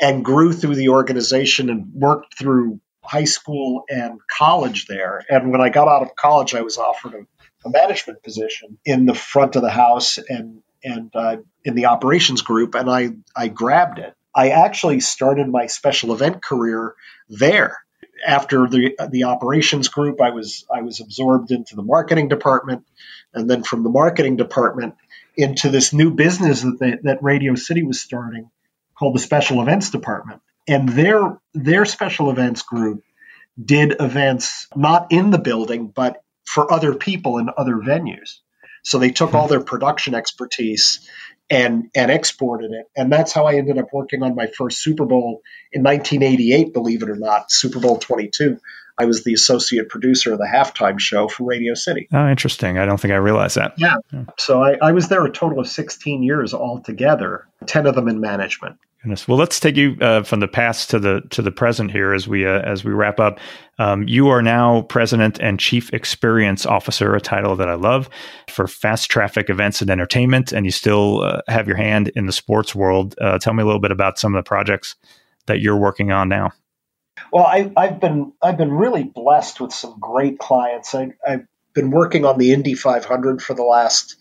and 0.00 0.24
grew 0.24 0.52
through 0.52 0.74
the 0.74 0.88
organization 0.88 1.70
and 1.70 1.92
worked 1.94 2.38
through 2.38 2.80
high 3.02 3.24
school 3.24 3.84
and 3.88 4.20
college 4.30 4.86
there. 4.86 5.24
And 5.28 5.52
when 5.52 5.60
I 5.60 5.68
got 5.68 5.88
out 5.88 6.02
of 6.02 6.16
college, 6.16 6.54
I 6.54 6.62
was 6.62 6.78
offered 6.78 7.14
a, 7.14 7.68
a 7.68 7.70
management 7.70 8.22
position 8.22 8.78
in 8.84 9.06
the 9.06 9.14
front 9.14 9.56
of 9.56 9.62
the 9.62 9.70
house 9.70 10.18
and 10.18 10.62
and 10.82 11.10
uh, 11.14 11.36
in 11.64 11.74
the 11.74 11.86
operations 11.86 12.42
group, 12.42 12.74
and 12.74 12.90
I 12.90 13.10
I 13.36 13.48
grabbed 13.48 13.98
it. 13.98 14.14
I 14.34 14.50
actually 14.50 15.00
started 15.00 15.48
my 15.48 15.66
special 15.66 16.12
event 16.12 16.42
career 16.42 16.94
there. 17.28 17.78
After 18.26 18.68
the 18.68 18.96
the 19.10 19.24
operations 19.24 19.88
group, 19.88 20.20
I 20.20 20.30
was 20.30 20.66
I 20.72 20.82
was 20.82 21.00
absorbed 21.00 21.50
into 21.50 21.74
the 21.74 21.82
marketing 21.82 22.28
department, 22.28 22.84
and 23.32 23.48
then 23.48 23.62
from 23.62 23.82
the 23.82 23.90
marketing 23.90 24.36
department 24.36 24.94
into 25.36 25.70
this 25.70 25.92
new 25.94 26.10
business 26.10 26.60
that 26.62 26.78
they, 26.78 26.98
that 27.04 27.22
Radio 27.22 27.54
City 27.54 27.82
was 27.82 28.00
starting, 28.00 28.50
called 28.98 29.14
the 29.14 29.20
special 29.20 29.62
events 29.62 29.90
department 29.90 30.42
and 30.68 30.88
their 30.90 31.38
their 31.54 31.84
special 31.84 32.30
events 32.30 32.62
group 32.62 33.02
did 33.62 33.96
events 34.00 34.68
not 34.76 35.08
in 35.10 35.30
the 35.30 35.38
building 35.38 35.88
but 35.88 36.22
for 36.44 36.72
other 36.72 36.94
people 36.94 37.38
in 37.38 37.50
other 37.56 37.76
venues 37.76 38.38
so 38.82 38.98
they 38.98 39.10
took 39.10 39.34
all 39.34 39.48
their 39.48 39.60
production 39.60 40.14
expertise 40.14 41.08
and 41.50 41.90
and 41.94 42.10
exported 42.10 42.70
it. 42.72 42.86
And 42.96 43.12
that's 43.12 43.32
how 43.32 43.46
i 43.46 43.56
ended 43.56 43.78
up 43.78 43.88
working 43.92 44.22
on 44.22 44.34
my 44.34 44.46
first 44.46 44.82
super 44.82 45.04
bowl 45.04 45.42
in 45.72 45.82
1988 45.82 46.72
believe 46.72 47.02
it 47.02 47.10
or 47.10 47.16
not 47.16 47.50
super 47.52 47.80
bowl 47.80 47.98
22 47.98 48.58
I 49.00 49.06
was 49.06 49.24
the 49.24 49.32
associate 49.32 49.88
producer 49.88 50.34
of 50.34 50.38
the 50.38 50.44
halftime 50.44 51.00
show 51.00 51.26
for 51.26 51.44
Radio 51.44 51.72
City. 51.72 52.06
Oh, 52.12 52.28
interesting. 52.28 52.76
I 52.76 52.84
don't 52.84 53.00
think 53.00 53.12
I 53.12 53.16
realized 53.16 53.56
that. 53.56 53.72
Yeah. 53.78 53.96
yeah. 54.12 54.24
So 54.38 54.62
I, 54.62 54.76
I, 54.82 54.92
was 54.92 55.08
there 55.08 55.24
a 55.24 55.32
total 55.32 55.58
of 55.58 55.66
16 55.66 56.22
years 56.22 56.52
altogether, 56.52 57.48
10 57.64 57.86
of 57.86 57.94
them 57.94 58.08
in 58.08 58.20
management. 58.20 58.76
Goodness. 59.02 59.26
Well, 59.26 59.38
let's 59.38 59.58
take 59.58 59.76
you 59.76 59.96
uh, 60.02 60.22
from 60.22 60.40
the 60.40 60.48
past 60.48 60.90
to 60.90 60.98
the 60.98 61.22
to 61.30 61.40
the 61.40 61.50
present 61.50 61.90
here 61.90 62.12
as 62.12 62.28
we 62.28 62.46
uh, 62.46 62.60
as 62.60 62.84
we 62.84 62.92
wrap 62.92 63.18
up. 63.18 63.40
Um, 63.78 64.06
you 64.06 64.28
are 64.28 64.42
now 64.42 64.82
president 64.82 65.38
and 65.40 65.58
chief 65.58 65.90
experience 65.94 66.66
officer, 66.66 67.14
a 67.16 67.20
title 67.22 67.56
that 67.56 67.70
I 67.70 67.74
love 67.76 68.10
for 68.50 68.66
fast 68.66 69.10
traffic 69.10 69.48
events 69.48 69.80
and 69.80 69.88
entertainment, 69.88 70.52
and 70.52 70.66
you 70.66 70.72
still 70.72 71.22
uh, 71.22 71.40
have 71.48 71.66
your 71.66 71.78
hand 71.78 72.08
in 72.14 72.26
the 72.26 72.32
sports 72.32 72.74
world. 72.74 73.14
Uh, 73.18 73.38
tell 73.38 73.54
me 73.54 73.62
a 73.62 73.66
little 73.66 73.80
bit 73.80 73.92
about 73.92 74.18
some 74.18 74.34
of 74.34 74.44
the 74.44 74.46
projects 74.46 74.96
that 75.46 75.60
you're 75.60 75.78
working 75.78 76.12
on 76.12 76.28
now. 76.28 76.52
Well, 77.32 77.44
I, 77.44 77.72
have 77.76 78.00
been 78.00 78.32
I've 78.42 78.56
been 78.56 78.72
really 78.72 79.04
blessed 79.04 79.60
with 79.60 79.72
some 79.72 79.98
great 80.00 80.38
clients. 80.38 80.94
I, 80.94 81.12
have 81.24 81.46
been 81.74 81.90
working 81.90 82.24
on 82.24 82.38
the 82.38 82.52
Indy 82.52 82.74
500 82.74 83.40
for 83.40 83.54
the 83.54 83.62
last 83.62 84.16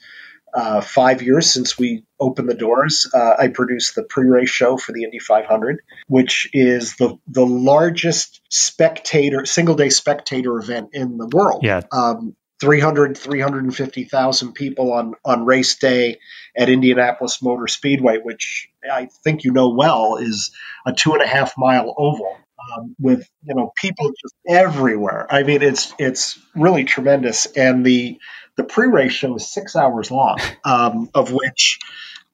uh, 0.54 0.82
five 0.82 1.22
years 1.22 1.50
since 1.50 1.78
we 1.78 2.04
opened 2.20 2.50
the 2.50 2.56
doors. 2.56 3.10
Uh, 3.14 3.36
I 3.38 3.48
produced 3.50 3.96
the 3.96 4.04
pre-race 4.04 4.50
show 4.50 4.78
for 4.78 4.92
the 4.92 5.04
Indy 5.04 5.20
500, 5.20 5.82
which 6.08 6.50
is 6.54 6.96
the 6.98 7.18
the 7.28 7.46
largest 7.46 8.42
spectator 8.50 9.46
single 9.46 9.76
day 9.76 9.90
spectator 9.90 10.58
event 10.58 10.90
in 10.94 11.18
the 11.18 11.28
world. 11.28 11.64
Yeah. 11.64 11.82
Um, 11.92 12.36
300 12.62 13.18
350,000 13.18 14.54
people 14.54 14.92
on 14.92 15.14
on 15.24 15.46
race 15.46 15.78
day 15.78 16.18
at 16.58 16.68
Indianapolis 16.70 17.42
Motor 17.42 17.68
Speedway, 17.68 18.18
which 18.18 18.70
I 18.92 19.08
think 19.24 19.44
you 19.44 19.52
know 19.52 19.70
well 19.70 20.18
is 20.18 20.52
a 20.86 20.94
two 20.94 21.14
and 21.14 21.22
a 21.22 21.28
half 21.28 21.54
mile 21.58 21.94
oval 21.98 22.36
um, 22.76 22.96
with 23.00 23.28
you 23.44 23.56
know 23.56 23.72
people 23.76 24.10
just 24.10 24.36
everywhere. 24.48 25.28
I 25.30 25.44
mean, 25.44 25.62
it's 25.62 25.94
it's 26.00 26.40
really 26.56 26.84
tremendous, 26.84 27.46
and 27.46 27.86
the 27.86 28.20
the 28.56 28.64
pre-race 28.64 29.14
show 29.14 29.36
is 29.36 29.52
six 29.52 29.76
hours 29.76 30.12
long, 30.12 30.40
um, 30.66 31.10
of 31.14 31.32
which 31.32 31.80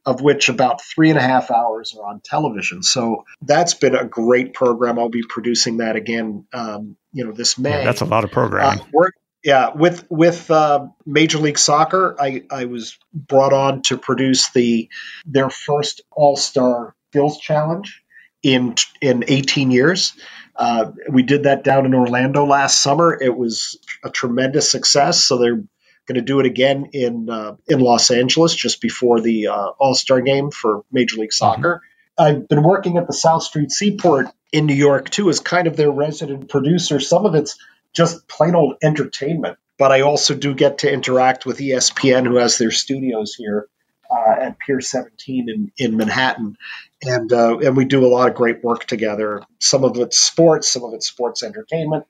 of 0.06 0.22
which 0.22 0.50
about 0.50 0.82
three 0.84 1.10
and 1.10 1.18
a 1.18 1.22
half 1.22 1.50
hours 1.50 1.96
are 1.98 2.08
on 2.08 2.22
television. 2.24 2.84
So 2.84 3.26
that's 3.42 3.74
been 3.74 3.96
a 3.96 4.06
great 4.06 4.54
program. 4.54 5.00
I'll 5.00 5.10
be 5.10 5.24
producing 5.28 5.78
that 5.78 5.96
again, 5.96 6.46
um, 6.54 6.96
you 7.12 7.26
know, 7.26 7.32
this 7.32 7.58
May. 7.58 7.72
Yeah, 7.72 7.86
that's 7.86 8.02
a 8.02 8.06
lot 8.06 8.24
of 8.24 8.32
programming. 8.32 8.82
Uh, 8.82 9.10
yeah, 9.44 9.74
with 9.76 10.06
with 10.10 10.50
uh, 10.50 10.88
Major 11.06 11.38
League 11.38 11.60
Soccer, 11.60 12.16
I, 12.20 12.44
I 12.50 12.66
was 12.66 12.98
brought 13.14 13.54
on 13.54 13.84
to 13.84 13.98
produce 13.98 14.50
the 14.52 14.90
their 15.26 15.52
first 15.52 16.02
All 16.12 16.36
Star 16.36 16.96
Skills 17.12 17.38
Challenge 17.38 18.04
in 18.46 18.76
in 19.02 19.26
18 19.28 19.72
years. 19.72 20.14
Uh, 20.56 20.92
we 21.10 21.24
did 21.24 21.44
that 21.44 21.64
down 21.64 21.86
in 21.86 21.96
Orlando 21.96 22.46
last 22.46 22.80
summer. 22.80 23.18
It 23.20 23.36
was 23.36 23.78
a 24.04 24.10
tremendous 24.10 24.70
success. 24.70 25.22
So 25.24 25.38
they're 25.38 25.64
going 26.06 26.16
to 26.16 26.22
do 26.22 26.40
it 26.40 26.46
again 26.46 26.90
in 26.94 27.28
uh, 27.30 27.56
in 27.68 27.80
Los 27.80 28.12
Angeles 28.12 28.54
just 28.54 28.82
before 28.82 29.20
the 29.20 29.48
uh, 29.48 29.70
All 29.80 29.96
Star 29.96 30.22
game 30.22 30.52
for 30.52 30.84
Major 30.92 31.18
League 31.18 31.34
Soccer. 31.34 31.82
Mm-hmm. 31.82 32.24
I've 32.24 32.48
been 32.48 32.64
working 32.64 32.98
at 32.98 33.08
the 33.08 33.14
South 33.14 33.44
Street 33.44 33.72
Seaport 33.72 34.28
in 34.54 34.68
New 34.68 34.76
York 34.76 35.10
too 35.10 35.30
as 35.30 35.40
kind 35.40 35.68
of 35.68 35.76
their 35.76 35.92
resident 35.92 36.48
producer. 36.48 37.00
Some 37.00 37.26
of 37.26 37.34
it's 37.34 37.58
just 37.94 38.28
plain 38.28 38.54
old 38.54 38.76
entertainment, 38.84 39.58
but 39.80 39.92
I 39.92 40.02
also 40.02 40.36
do 40.36 40.54
get 40.54 40.80
to 40.80 40.92
interact 40.92 41.48
with 41.48 41.58
ESPN, 41.58 42.28
who 42.28 42.36
has 42.36 42.60
their 42.60 42.72
studios 42.72 43.34
here 43.34 43.68
uh, 44.16 44.36
at 44.40 44.60
Pier 44.60 44.82
17 44.82 45.50
in, 45.50 45.72
in 45.78 45.98
Manhattan, 45.98 46.58
and 47.04 47.32
uh, 47.32 47.58
and 47.60 47.76
we 47.76 47.86
do 47.86 48.06
a 48.06 48.08
lot 48.08 48.30
of 48.30 48.36
great 48.36 48.64
work 48.64 48.86
together. 48.86 49.42
Some 49.60 49.84
of 49.84 49.98
it's 49.98 50.18
sports, 50.18 50.72
some 50.72 50.84
of 50.84 50.94
it's 50.94 51.08
sports 51.08 51.44
entertainment, 51.44 52.06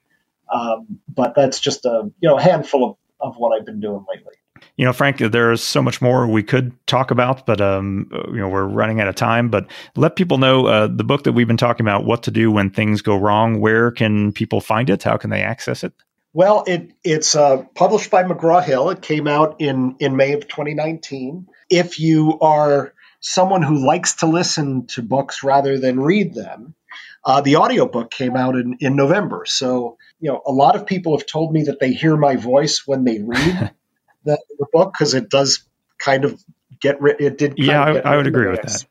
um, 0.54 1.00
but 1.08 1.34
that's 1.36 1.60
just 1.60 1.86
a 1.86 2.12
you 2.20 2.30
know 2.30 2.38
handful 2.38 2.92
of, 2.92 2.98
of 3.20 3.38
what 3.38 3.58
I've 3.58 3.66
been 3.66 3.80
doing 3.80 4.06
lately. 4.14 4.34
You 4.78 4.86
know, 4.86 4.94
Frank, 4.94 5.18
there's 5.18 5.64
so 5.64 5.82
much 5.82 6.02
more 6.02 6.28
we 6.28 6.44
could 6.44 6.74
talk 6.86 7.12
about, 7.12 7.46
but 7.46 7.62
um, 7.62 8.10
you 8.28 8.38
know, 8.38 8.50
we're 8.50 8.66
running 8.66 9.00
out 9.00 9.08
of 9.08 9.16
time. 9.16 9.50
But 9.50 9.68
let 9.96 10.16
people 10.16 10.38
know 10.38 10.68
uh, 10.68 10.88
the 10.88 11.04
book 11.04 11.24
that 11.24 11.32
we've 11.32 11.48
been 11.48 11.58
talking 11.58 11.86
about, 11.86 12.06
what 12.06 12.24
to 12.24 12.32
do 12.32 12.52
when 12.52 12.72
things 12.72 13.02
go 13.02 13.16
wrong. 13.16 13.62
Where 13.62 13.92
can 13.92 14.34
people 14.34 14.62
find 14.62 14.90
it? 14.90 15.04
How 15.04 15.18
can 15.18 15.30
they 15.30 15.42
access 15.42 15.84
it? 15.84 15.94
Well, 16.34 16.66
it, 16.68 16.92
it's 17.02 17.34
uh, 17.36 17.64
published 17.76 18.12
by 18.12 18.24
McGraw 18.24 18.62
Hill. 18.62 18.90
It 18.90 19.02
came 19.02 19.28
out 19.28 19.56
in 19.60 19.96
in 20.00 20.18
May 20.18 20.34
of 20.34 20.48
2019. 20.48 21.48
If 21.70 22.00
you 22.00 22.40
are 22.40 22.94
someone 23.20 23.62
who 23.62 23.86
likes 23.86 24.18
to 24.18 24.28
listen 24.28 24.88
to 24.88 25.02
books 25.02 25.44
rather 25.44 25.80
than 25.80 26.00
read 26.00 26.34
them, 26.34 26.76
uh, 27.24 27.42
the 27.42 27.56
audiobook 27.56 28.12
came 28.12 28.36
out 28.36 28.56
in, 28.56 28.78
in 28.80 28.96
November. 28.96 29.46
So, 29.48 29.98
you 30.20 30.32
know, 30.32 30.42
a 30.46 30.52
lot 30.52 30.76
of 30.76 30.86
people 30.86 31.18
have 31.18 31.26
told 31.26 31.52
me 31.52 31.64
that 31.64 31.80
they 31.80 31.92
hear 31.92 32.16
my 32.16 32.36
voice 32.36 32.84
when 32.86 33.04
they 33.04 33.20
read 33.20 33.72
the, 34.24 34.40
the 34.60 34.68
book 34.72 34.94
because 34.94 35.16
it 35.16 35.30
does 35.30 35.64
kind 35.98 36.24
of 36.24 36.40
get 36.80 37.02
rid. 37.02 37.20
It 37.20 37.38
did. 37.38 37.56
yeah, 37.58 37.84
I, 37.84 38.14
I, 38.14 38.18
would 38.18 38.28
agree 38.28 38.50
with 38.50 38.62
that. 38.62 38.86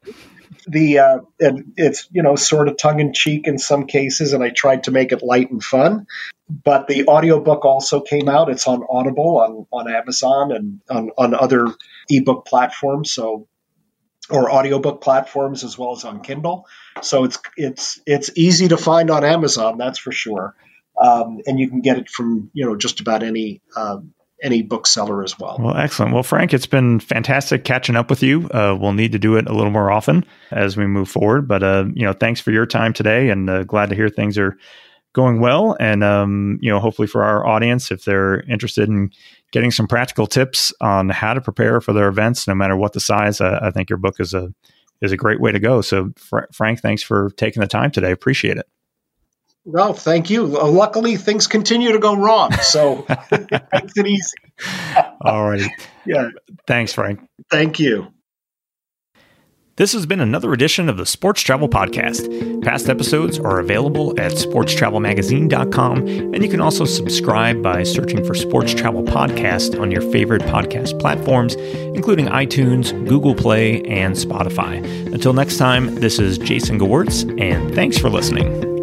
The 0.67 0.99
uh, 0.99 1.19
and 1.39 1.75
it's 1.77 2.09
you 2.11 2.23
know 2.23 2.37
sort 2.37 2.69
of 2.69 2.77
tongue 2.77 2.99
in 2.99 3.13
cheek 3.13 3.47
in 3.47 3.59
some 3.59 3.87
cases, 3.87 4.33
and 4.33 4.43
I 4.43 4.51
tried 4.51 4.85
to 4.85 4.91
make 4.91 5.13
it 5.13 5.23
light 5.23 5.51
and 5.51 5.63
fun. 5.63 6.07
But 6.49 6.89
the 6.89 7.07
audiobook 7.09 7.65
also 7.65 8.01
came 8.01 8.29
out. 8.29 8.51
It's 8.51 8.67
on 8.67 8.85
Audible, 8.89 9.39
on 9.39 9.67
on 9.73 9.91
Amazon, 9.91 10.53
and 10.53 10.81
on 10.91 11.11
on 11.17 11.35
other 11.35 11.69
ebook 12.11 12.45
platforms. 12.47 13.13
So 13.13 13.49
or 14.31 14.51
audiobook 14.51 15.01
platforms 15.03 15.65
as 15.65 15.77
well 15.77 15.93
as 15.93 16.05
on 16.05 16.21
Kindle. 16.21 16.67
So 17.03 17.25
it's 17.25 17.39
it's 17.57 18.01
it's 18.07 18.31
easy 18.37 18.69
to 18.69 18.77
find 18.77 19.11
on 19.11 19.25
Amazon, 19.25 19.79
that's 19.79 19.99
for 19.99 20.13
sure. 20.13 20.55
Um, 21.01 21.41
and 21.47 21.59
you 21.59 21.69
can 21.69 21.81
get 21.81 21.99
it 21.99 22.09
from 22.09 22.51
you 22.53 22.65
know 22.65 22.77
just 22.77 23.01
about 23.01 23.23
any 23.23 23.61
um, 23.77 24.15
any 24.43 24.63
bookseller 24.63 25.23
as 25.23 25.39
well. 25.39 25.57
Well, 25.59 25.77
excellent. 25.77 26.13
Well, 26.13 26.23
Frank, 26.23 26.55
it's 26.55 26.67
been 26.67 27.01
fantastic 27.01 27.65
catching 27.65 27.97
up 27.97 28.11
with 28.11 28.23
you. 28.23 28.49
Uh, 28.51 28.77
we'll 28.79 28.93
need 28.93 29.13
to 29.13 29.19
do 29.19 29.37
it 29.37 29.49
a 29.49 29.53
little 29.53 29.71
more 29.71 29.91
often 29.91 30.25
as 30.51 30.77
we 30.77 30.87
move 30.87 31.09
forward. 31.09 31.49
But 31.49 31.63
uh, 31.63 31.87
you 31.95 32.05
know, 32.05 32.13
thanks 32.13 32.41
for 32.41 32.51
your 32.51 32.67
time 32.67 32.93
today, 32.93 33.31
and 33.31 33.51
uh, 33.51 33.65
glad 33.65 33.91
to 33.91 33.97
hear 33.97 34.09
things 34.09 34.39
are 34.39 34.57
going 35.15 35.41
well. 35.41 35.75
And 35.81 36.05
um, 36.05 36.59
you 36.61 36.71
know, 36.71 36.79
hopefully 36.79 37.09
for 37.09 37.25
our 37.25 37.47
audience, 37.47 37.91
if 37.91 38.05
they're 38.05 38.41
interested 38.43 38.89
in 38.89 39.11
getting 39.53 39.71
some 39.71 39.87
practical 39.87 40.27
tips 40.27 40.75
on 40.83 41.09
how 41.09 41.33
to 41.33 41.41
prepare 41.41 41.81
for 41.81 41.95
their 41.95 42.09
events, 42.09 42.47
no 42.47 42.55
matter 42.55 42.77
what 42.77 42.93
the 42.93 43.01
size, 43.01 43.41
I 43.41 43.71
think 43.71 43.89
your 43.89 43.97
book 43.97 44.17
is 44.21 44.35
a 44.35 44.53
is 45.01 45.13
a 45.13 45.17
great 45.17 45.41
way 45.41 45.53
to 45.53 45.59
go. 45.59 45.81
So, 45.81 46.13
Fr- 46.17 46.51
Frank, 46.53 46.81
thanks 46.81 47.03
for 47.03 47.31
taking 47.37 47.61
the 47.61 47.67
time 47.67 47.91
today. 47.91 48.11
Appreciate 48.11 48.59
it. 48.59 48.67
Well, 49.65 49.95
thank 49.95 50.29
you. 50.29 50.45
luckily, 50.45 51.17
things 51.17 51.47
continue 51.47 51.93
to 51.93 51.99
go 51.99 52.15
wrong, 52.15 52.53
so 52.53 53.07
makes 53.31 53.97
it 53.97 54.07
easy. 54.07 54.37
All 55.23 55.49
right. 55.49 55.63
Yeah. 56.05 56.29
Thanks, 56.67 56.93
Frank. 56.93 57.21
Thank 57.51 57.81
you. 57.81 58.13
This 59.77 59.93
has 59.93 60.07
been 60.07 60.21
another 60.21 60.53
edition 60.53 60.89
of 60.89 60.99
the 60.99 61.05
Sports 61.05 61.41
Travel 61.43 61.69
Podcast. 61.69 62.63
Past 62.63 62.89
episodes 62.89 63.41
are 63.41 63.59
available 63.59 64.11
at 64.21 64.31
sportstravelmagazine.com, 64.31 65.99
and 66.07 66.45
you 66.45 66.49
can 66.49 66.61
also 66.61 66.85
subscribe 66.85 67.61
by 67.61 67.83
searching 67.83 68.25
for 68.25 68.35
Sports 68.35 68.73
Travel 68.73 69.03
Podcast 69.03 69.81
on 69.81 69.91
your 69.91 70.03
favorite 70.13 70.43
podcast 70.43 71.01
platforms, 71.01 71.57
including 71.57 72.27
iTunes, 72.27 72.93
Google 73.09 73.35
Play, 73.35 73.83
and 73.83 74.15
Spotify. 74.15 74.77
Until 75.13 75.33
next 75.33 75.57
time, 75.57 75.97
this 75.97 76.21
is 76.21 76.39
Jason 76.39 76.79
Gewirtz, 76.79 77.29
and 77.41 77.75
thanks 77.75 77.99
for 77.99 78.09
listening. 78.09 78.74